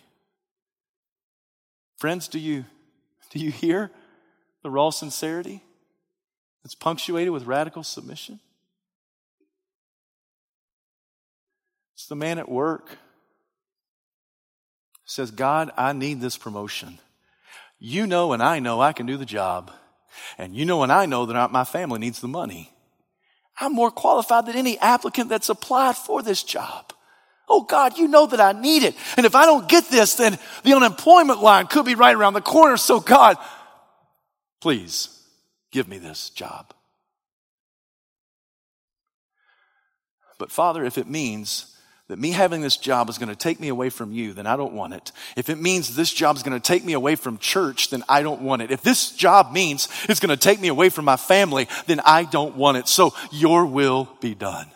Friends, 1.97 2.29
do 2.29 2.39
you, 2.39 2.65
do 3.31 3.39
you 3.39 3.51
hear 3.51 3.91
the 4.63 4.71
raw 4.71 4.91
sincerity 4.91 5.63
that's 6.63 6.75
punctuated 6.75 7.33
with 7.33 7.47
radical 7.47 7.83
submission? 7.83 8.41
It's 11.95 12.07
the 12.07 12.17
man 12.17 12.39
at 12.39 12.49
work 12.49 12.99
says, 15.07 15.31
God, 15.31 15.71
I 15.77 15.93
need 15.93 16.21
this 16.21 16.37
promotion. 16.37 16.99
You 17.79 18.07
know 18.07 18.33
and 18.33 18.43
I 18.43 18.59
know 18.59 18.81
I 18.81 18.93
can 18.93 19.07
do 19.07 19.17
the 19.17 19.25
job. 19.25 19.71
And 20.37 20.55
you 20.55 20.65
know 20.65 20.83
and 20.83 20.93
I 20.93 21.07
know 21.07 21.27
that 21.27 21.53
my 21.53 21.65
family 21.65 22.01
needs 22.01 22.21
the 22.21 22.29
money. 22.29 22.73
I'm 23.59 23.73
more 23.73 23.91
qualified 23.91 24.47
than 24.47 24.57
any 24.57 24.79
applicant 24.79 25.31
that's 25.31 25.49
applied 25.49 25.97
for 25.97 26.23
this 26.23 26.43
job. 26.43 26.93
Oh 27.49 27.63
God, 27.63 27.97
you 27.97 28.09
know 28.09 28.27
that 28.27 28.41
I 28.41 28.53
need 28.53 28.83
it. 28.83 28.95
And 29.17 29.25
if 29.25 29.35
I 29.35 29.47
don't 29.47 29.69
get 29.69 29.85
this, 29.89 30.15
then 30.15 30.39
the 30.65 30.75
unemployment 30.75 31.43
line 31.43 31.67
could 31.67 31.85
be 31.85 31.95
right 31.95 32.15
around 32.15 32.35
the 32.35 32.41
corner. 32.41 32.77
So 32.77 32.99
God, 32.99 33.37
please 34.61 35.09
give 35.71 35.89
me 35.89 35.99
this 35.99 36.31
job. 36.31 36.73
But 40.39 40.51
Father, 40.51 40.85
if 40.85 40.99
it 40.99 41.09
means 41.09 41.73
that 42.09 42.19
me 42.19 42.31
having 42.31 42.61
this 42.61 42.77
job 42.77 43.09
is 43.09 43.19
going 43.19 43.29
to 43.29 43.37
take 43.37 43.59
me 43.59 43.69
away 43.69 43.91
from 43.91 44.13
you, 44.13 44.33
then 44.33 44.47
I 44.47 44.57
don't 44.57 44.75
want 44.75 44.95
it. 44.95 45.11
If 45.37 45.49
it 45.49 45.59
means 45.59 45.97
this 45.97 46.13
job 46.13 46.37
is 46.37 46.43
going 46.43 46.59
to 46.59 46.65
take 46.65 46.85
me 46.85 46.93
away 46.93 47.17
from 47.17 47.39
church, 47.39 47.91
then 47.91 48.05
I 48.09 48.23
don't 48.23 48.43
want 48.43 48.63
it. 48.63 48.71
If 48.71 48.83
this 48.83 49.11
job 49.11 49.53
means 49.53 49.89
it's 50.09 50.21
going 50.21 50.31
to 50.31 50.37
take 50.37 50.61
me 50.61 50.69
away 50.69 50.89
from 50.89 51.05
my 51.05 51.17
family, 51.17 51.69
then 51.87 52.01
I 52.05 52.25
don't 52.25 52.57
want 52.57 52.77
it. 52.77 52.87
So 52.87 53.15
your 53.33 53.67
will 53.67 54.09
be 54.21 54.35
done. 54.35 54.67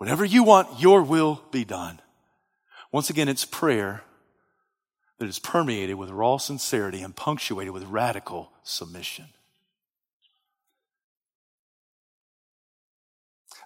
Whatever 0.00 0.24
you 0.24 0.44
want, 0.44 0.80
your 0.80 1.02
will 1.02 1.42
be 1.50 1.62
done. 1.62 2.00
Once 2.90 3.10
again, 3.10 3.28
it's 3.28 3.44
prayer 3.44 4.02
that 5.18 5.28
is 5.28 5.38
permeated 5.38 5.96
with 5.96 6.08
raw 6.08 6.38
sincerity 6.38 7.02
and 7.02 7.14
punctuated 7.14 7.74
with 7.74 7.84
radical 7.84 8.50
submission. 8.62 9.26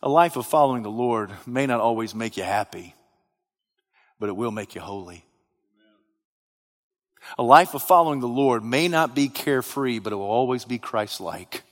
A 0.03 0.09
life 0.09 0.35
of 0.35 0.45
following 0.45 0.83
the 0.83 0.91
Lord 0.91 1.31
may 1.47 1.67
not 1.67 1.79
always 1.79 2.17
make 2.17 2.37
you 2.37 2.43
happy, 2.43 2.97
but 4.19 4.29
it 4.29 4.35
will 4.35 4.51
make 4.51 4.75
you 4.75 4.81
holy. 4.81 5.25
A 7.39 7.45
life 7.45 7.75
of 7.75 7.83
following 7.85 8.19
the 8.19 8.27
Lord 8.27 8.65
may 8.65 8.89
not 8.89 9.15
be 9.15 9.29
carefree, 9.29 10.01
but 10.01 10.13
it 10.13 10.17
will 10.17 10.25
always 10.25 10.65
be 10.65 10.79
Christ 10.79 11.21
like. 11.21 11.63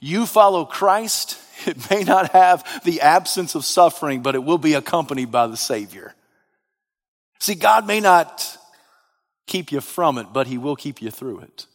You 0.00 0.26
follow 0.26 0.64
Christ, 0.64 1.38
it 1.66 1.90
may 1.90 2.02
not 2.02 2.32
have 2.32 2.82
the 2.84 3.00
absence 3.00 3.54
of 3.54 3.64
suffering, 3.64 4.22
but 4.22 4.34
it 4.34 4.44
will 4.44 4.58
be 4.58 4.74
accompanied 4.74 5.30
by 5.30 5.46
the 5.46 5.56
Savior. 5.56 6.14
See, 7.38 7.54
God 7.54 7.86
may 7.86 8.00
not 8.00 8.58
keep 9.46 9.72
you 9.72 9.80
from 9.80 10.18
it, 10.18 10.28
but 10.32 10.46
He 10.46 10.58
will 10.58 10.76
keep 10.76 11.00
you 11.00 11.10
through 11.10 11.40
it. 11.40 11.66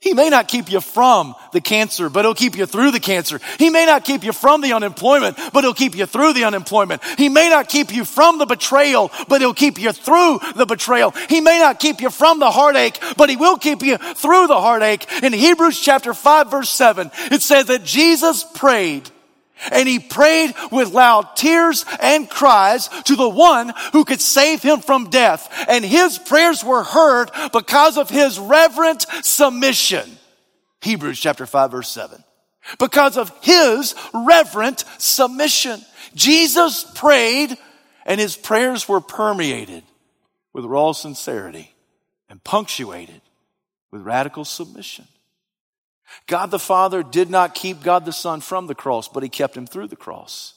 He 0.00 0.14
may 0.14 0.30
not 0.30 0.48
keep 0.48 0.72
you 0.72 0.80
from 0.80 1.34
the 1.52 1.60
cancer, 1.60 2.08
but 2.08 2.24
he'll 2.24 2.34
keep 2.34 2.56
you 2.56 2.64
through 2.64 2.90
the 2.90 3.00
cancer. 3.00 3.38
He 3.58 3.68
may 3.68 3.84
not 3.84 4.02
keep 4.02 4.24
you 4.24 4.32
from 4.32 4.62
the 4.62 4.72
unemployment, 4.72 5.38
but 5.52 5.62
he'll 5.62 5.74
keep 5.74 5.94
you 5.94 6.06
through 6.06 6.32
the 6.32 6.44
unemployment. 6.44 7.04
He 7.18 7.28
may 7.28 7.50
not 7.50 7.68
keep 7.68 7.92
you 7.92 8.06
from 8.06 8.38
the 8.38 8.46
betrayal, 8.46 9.10
but 9.28 9.42
he'll 9.42 9.52
keep 9.52 9.78
you 9.78 9.92
through 9.92 10.40
the 10.56 10.64
betrayal. 10.64 11.10
He 11.28 11.42
may 11.42 11.58
not 11.58 11.80
keep 11.80 12.00
you 12.00 12.08
from 12.08 12.38
the 12.38 12.50
heartache, 12.50 12.98
but 13.18 13.28
he 13.28 13.36
will 13.36 13.58
keep 13.58 13.82
you 13.82 13.98
through 13.98 14.46
the 14.46 14.58
heartache. 14.58 15.06
In 15.22 15.34
Hebrews 15.34 15.78
chapter 15.78 16.14
5 16.14 16.50
verse 16.50 16.70
7, 16.70 17.10
it 17.30 17.42
says 17.42 17.66
that 17.66 17.84
Jesus 17.84 18.42
prayed 18.42 19.10
and 19.70 19.88
he 19.88 19.98
prayed 19.98 20.54
with 20.70 20.92
loud 20.92 21.36
tears 21.36 21.84
and 22.00 22.28
cries 22.28 22.88
to 23.04 23.16
the 23.16 23.28
one 23.28 23.72
who 23.92 24.04
could 24.04 24.20
save 24.20 24.62
him 24.62 24.80
from 24.80 25.10
death. 25.10 25.48
And 25.68 25.84
his 25.84 26.18
prayers 26.18 26.64
were 26.64 26.82
heard 26.82 27.30
because 27.52 27.98
of 27.98 28.10
his 28.10 28.38
reverent 28.38 29.06
submission. 29.22 30.18
Hebrews 30.82 31.20
chapter 31.20 31.46
5 31.46 31.70
verse 31.70 31.88
7. 31.88 32.24
Because 32.78 33.16
of 33.16 33.32
his 33.42 33.94
reverent 34.14 34.84
submission. 34.98 35.80
Jesus 36.14 36.84
prayed 36.94 37.56
and 38.06 38.20
his 38.20 38.36
prayers 38.36 38.88
were 38.88 39.00
permeated 39.00 39.84
with 40.52 40.64
raw 40.64 40.92
sincerity 40.92 41.74
and 42.28 42.42
punctuated 42.42 43.20
with 43.90 44.02
radical 44.02 44.44
submission. 44.44 45.06
God 46.26 46.50
the 46.50 46.58
Father 46.58 47.02
did 47.02 47.30
not 47.30 47.54
keep 47.54 47.82
God 47.82 48.04
the 48.04 48.12
Son 48.12 48.40
from 48.40 48.66
the 48.66 48.74
cross, 48.74 49.08
but 49.08 49.22
he 49.22 49.28
kept 49.28 49.56
him 49.56 49.66
through 49.66 49.88
the 49.88 49.96
cross. 49.96 50.54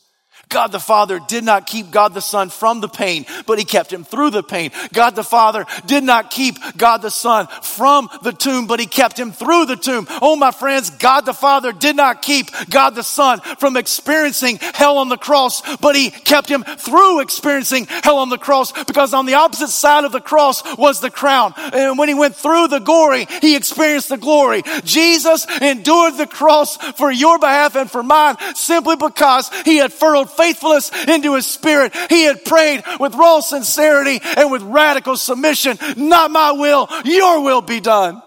God 0.54 0.72
the 0.72 0.80
Father 0.80 1.20
did 1.20 1.44
not 1.44 1.66
keep 1.66 1.90
God 1.92 2.14
the 2.14 2.22
Son 2.22 2.50
from 2.50 2.80
the 2.80 2.88
pain, 2.88 3.26
but 3.48 3.58
he 3.58 3.66
kept 3.66 3.92
him 3.92 4.04
through 4.04 4.30
the 4.30 4.44
pain. 4.44 4.72
God 4.94 5.16
the 5.16 5.24
Father 5.24 5.66
did 5.86 6.04
not 6.04 6.30
keep 6.30 6.56
God 6.78 7.02
the 7.02 7.10
Son 7.10 7.48
from 7.62 8.10
the 8.22 8.32
tomb, 8.32 8.68
but 8.68 8.80
he 8.80 8.86
kept 8.86 9.18
him 9.18 9.32
through 9.32 9.66
the 9.66 9.76
tomb. 9.76 10.08
Oh, 10.22 10.36
my 10.36 10.52
friends, 10.52 10.92
God 10.92 11.22
the 11.22 11.34
Father 11.34 11.72
did 11.72 11.96
not 11.96 12.22
keep 12.22 12.48
God 12.70 12.92
the 12.96 13.04
Son 13.04 13.42
from 13.58 13.76
experiencing 13.76 14.60
hell 14.62 15.00
on 15.00 15.10
the 15.10 15.18
cross, 15.18 15.62
but 15.78 15.96
he 15.96 16.12
kept 16.12 16.50
him 16.50 16.64
through 16.64 17.22
experiencing 17.22 17.88
hell 17.90 18.20
on 18.20 18.30
the 18.30 18.38
cross 18.38 18.72
because 18.86 19.14
on 19.14 19.26
the 19.26 19.34
opposite 19.34 19.70
side 19.70 20.04
of 20.04 20.12
the 20.12 20.22
cross 20.22 20.64
was 20.78 21.00
the 21.00 21.10
crown. 21.10 21.54
And 21.58 21.98
when 21.98 22.10
he 22.10 22.16
went 22.16 22.36
through 22.36 22.68
the 22.68 22.80
glory, 22.80 23.26
he 23.42 23.56
experienced 23.56 24.10
the 24.10 24.18
glory. 24.18 24.62
Jesus 24.84 25.48
endured 25.62 26.18
the 26.18 26.28
cross 26.28 26.78
for 26.78 27.12
your 27.12 27.40
behalf 27.40 27.76
and 27.76 27.90
for 27.90 28.04
mine 28.04 28.36
simply 28.56 28.96
because 28.96 29.50
he 29.64 29.78
had 29.78 29.92
furrowed 29.92 30.30
faithfulness 30.44 30.92
into 31.08 31.36
his 31.36 31.46
spirit. 31.46 31.96
He 32.10 32.24
had 32.24 32.44
prayed 32.44 32.84
with 33.00 33.16
raw 33.16 33.40
sincerity 33.40 34.20
and 34.38 34.52
with 34.52 34.62
radical 34.62 35.16
submission. 35.16 35.78
Not 35.98 36.32
my 36.32 36.52
will, 36.52 36.88
your 37.06 37.44
will 37.44 37.62
be 37.62 37.80
done. 37.80 38.22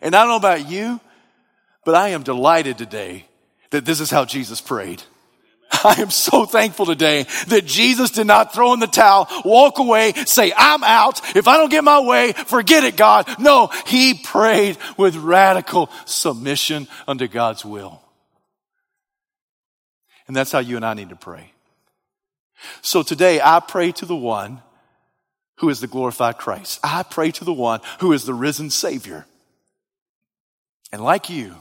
And 0.00 0.16
I 0.16 0.20
don't 0.22 0.30
know 0.30 0.36
about 0.36 0.68
you, 0.68 1.00
but 1.84 1.94
I 1.94 2.08
am 2.08 2.22
delighted 2.22 2.78
today 2.78 3.26
that 3.70 3.84
this 3.84 4.00
is 4.00 4.10
how 4.10 4.24
Jesus 4.24 4.60
prayed. 4.60 5.02
I 5.84 6.00
am 6.00 6.10
so 6.10 6.44
thankful 6.44 6.86
today 6.86 7.26
that 7.48 7.64
Jesus 7.64 8.10
did 8.10 8.26
not 8.26 8.54
throw 8.54 8.72
in 8.72 8.80
the 8.80 8.86
towel, 8.86 9.28
walk 9.44 9.78
away, 9.78 10.12
say, 10.26 10.52
I'm 10.56 10.84
out. 10.84 11.36
If 11.36 11.48
I 11.48 11.56
don't 11.56 11.70
get 11.70 11.84
my 11.84 12.00
way, 12.00 12.32
forget 12.32 12.84
it, 12.84 12.96
God. 12.96 13.26
No, 13.38 13.70
he 13.86 14.14
prayed 14.14 14.76
with 14.96 15.16
radical 15.16 15.90
submission 16.04 16.88
unto 17.08 17.28
God's 17.28 17.64
will. 17.64 18.01
And 20.26 20.36
that's 20.36 20.52
how 20.52 20.60
you 20.60 20.76
and 20.76 20.84
I 20.84 20.94
need 20.94 21.08
to 21.10 21.16
pray. 21.16 21.52
So 22.80 23.02
today 23.02 23.40
I 23.40 23.60
pray 23.60 23.92
to 23.92 24.06
the 24.06 24.16
one 24.16 24.62
who 25.56 25.68
is 25.68 25.80
the 25.80 25.86
glorified 25.86 26.38
Christ. 26.38 26.80
I 26.82 27.02
pray 27.02 27.30
to 27.32 27.44
the 27.44 27.52
one 27.52 27.80
who 28.00 28.12
is 28.12 28.24
the 28.24 28.34
risen 28.34 28.70
Savior. 28.70 29.26
And 30.92 31.02
like 31.02 31.30
you, 31.30 31.56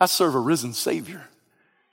I 0.00 0.06
serve 0.06 0.34
a 0.34 0.40
risen 0.40 0.72
Savior 0.72 1.28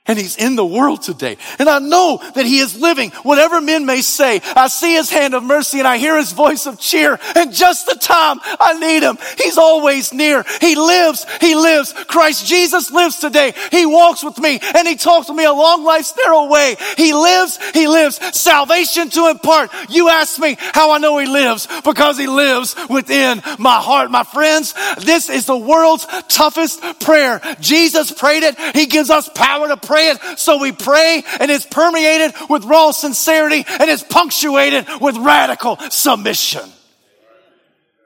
and 0.06 0.18
he's 0.18 0.36
in 0.36 0.56
the 0.56 0.64
world 0.64 1.02
today. 1.02 1.36
And 1.58 1.68
I 1.68 1.78
know 1.78 2.20
that 2.34 2.46
he 2.46 2.58
is 2.58 2.80
living, 2.80 3.10
whatever 3.22 3.60
men 3.60 3.86
may 3.86 4.00
say. 4.02 4.40
I 4.54 4.68
see 4.68 4.94
his 4.94 5.10
hand 5.10 5.34
of 5.34 5.42
mercy 5.42 5.78
and 5.78 5.88
I 5.88 5.98
hear 5.98 6.16
his 6.16 6.32
voice 6.32 6.66
of 6.66 6.78
cheer. 6.78 7.18
And 7.34 7.52
just 7.52 7.86
the 7.86 7.98
time 7.98 8.38
I 8.42 8.78
need 8.78 9.02
him, 9.02 9.18
he's 9.38 9.58
always 9.58 10.12
near. 10.12 10.44
He 10.60 10.76
lives, 10.76 11.26
he 11.40 11.54
lives. 11.54 11.92
Christ 12.06 12.46
Jesus 12.46 12.90
lives 12.90 13.18
today. 13.18 13.52
He 13.70 13.86
walks 13.86 14.22
with 14.22 14.38
me 14.38 14.60
and 14.62 14.86
he 14.86 14.96
talks 14.96 15.28
with 15.28 15.36
me 15.36 15.44
a 15.44 15.52
long 15.52 15.84
life's 15.84 16.14
narrow 16.16 16.46
way. 16.46 16.76
He 16.96 17.12
lives, 17.12 17.58
he 17.72 17.88
lives. 17.88 18.20
Salvation 18.38 19.10
to 19.10 19.28
impart. 19.28 19.70
You 19.88 20.08
ask 20.08 20.38
me 20.38 20.56
how 20.58 20.92
I 20.92 20.98
know 20.98 21.18
he 21.18 21.26
lives 21.26 21.66
because 21.84 22.18
he 22.18 22.26
lives 22.26 22.76
within 22.88 23.42
my 23.58 23.80
heart. 23.80 24.10
My 24.10 24.22
friends, 24.22 24.74
this 24.98 25.28
is 25.28 25.46
the 25.46 25.56
world's 25.56 26.06
toughest 26.28 27.00
prayer. 27.00 27.40
Jesus 27.60 28.12
prayed 28.12 28.42
it. 28.42 28.56
He 28.76 28.86
gives 28.86 29.10
us 29.10 29.28
power 29.28 29.68
to 29.68 29.76
pray 29.76 29.95
pray 29.96 30.10
it. 30.10 30.38
So 30.38 30.58
we 30.58 30.72
pray 30.72 31.22
and 31.40 31.50
it's 31.50 31.64
permeated 31.64 32.34
with 32.50 32.64
raw 32.64 32.90
sincerity 32.90 33.64
and 33.66 33.90
it's 33.90 34.02
punctuated 34.02 34.86
with 35.00 35.16
radical 35.16 35.78
submission. 35.90 36.62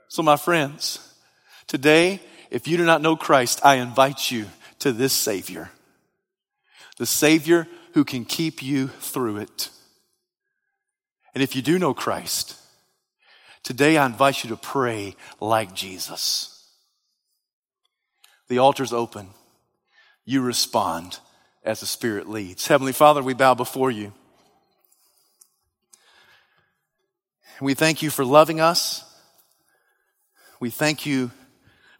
So 0.09 0.22
my 0.22 0.36
friends, 0.36 0.99
today, 1.66 2.20
if 2.51 2.68
you 2.68 2.76
do 2.76 2.84
not 2.84 3.03
know 3.03 3.16
Christ, 3.16 3.61
I 3.64 3.76
invite 3.76 4.30
you 4.30 4.47
to 4.80 4.93
this 4.93 5.12
Savior. 5.12 5.70
The 6.99 7.07
Savior 7.07 7.66
who 7.95 8.05
can 8.05 8.24
keep 8.24 8.62
you 8.62 8.88
through 8.88 9.38
it. 9.38 9.70
And 11.34 11.43
if 11.43 11.57
you 11.57 11.62
do 11.62 11.78
know 11.78 11.95
Christ, 11.95 12.57
today 13.64 13.99
I 13.99 14.07
invite 14.07 14.45
you 14.45 14.51
to 14.51 14.57
pray 14.57 15.16
like 15.41 15.74
Jesus. 15.74 16.57
The 18.49 18.59
altar's 18.59 18.93
open. 18.93 19.28
You 20.24 20.43
respond 20.43 21.18
as 21.63 21.81
the 21.81 21.87
Spirit 21.87 22.29
leads. 22.29 22.67
Heavenly 22.67 22.93
Father, 22.93 23.23
we 23.23 23.35
bow 23.35 23.55
before 23.55 23.91
you. 23.91 24.13
We 27.61 27.75
thank 27.75 28.03
you 28.03 28.09
for 28.09 28.25
loving 28.25 28.61
us. 28.61 29.05
We 30.61 30.71
thank 30.71 31.05
you 31.05 31.31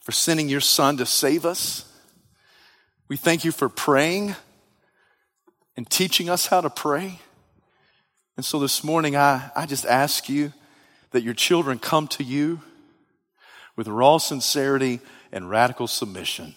for 0.01 0.13
sending 0.13 0.49
your 0.49 0.61
Son 0.61 0.97
to 0.97 1.07
save 1.07 1.45
us. 1.45 1.85
We 3.09 3.17
thank 3.17 3.45
you 3.45 3.53
for 3.53 3.69
praying 3.69 4.35
and 5.77 5.89
teaching 5.89 6.31
us 6.31 6.47
how 6.47 6.61
to 6.63 6.71
pray. 6.71 7.21
And 8.37 8.45
so 8.45 8.59
this 8.59 8.83
morning, 8.83 9.17
I, 9.17 9.51
I 9.55 9.67
just 9.67 9.85
ask 9.85 10.29
you 10.29 10.53
that 11.11 11.23
your 11.23 11.35
children 11.35 11.79
come 11.79 12.09
to 12.09 12.25
you 12.25 12.61
with 13.77 13.89
raw 13.89 14.19
sincerity 14.19 15.01
and 15.33 15.51
radical 15.51 15.87
submission. 15.87 16.55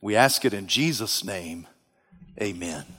We 0.00 0.14
ask 0.14 0.44
it 0.44 0.54
in 0.54 0.68
Jesus' 0.68 1.24
name. 1.24 1.66
Amen. 2.40 2.97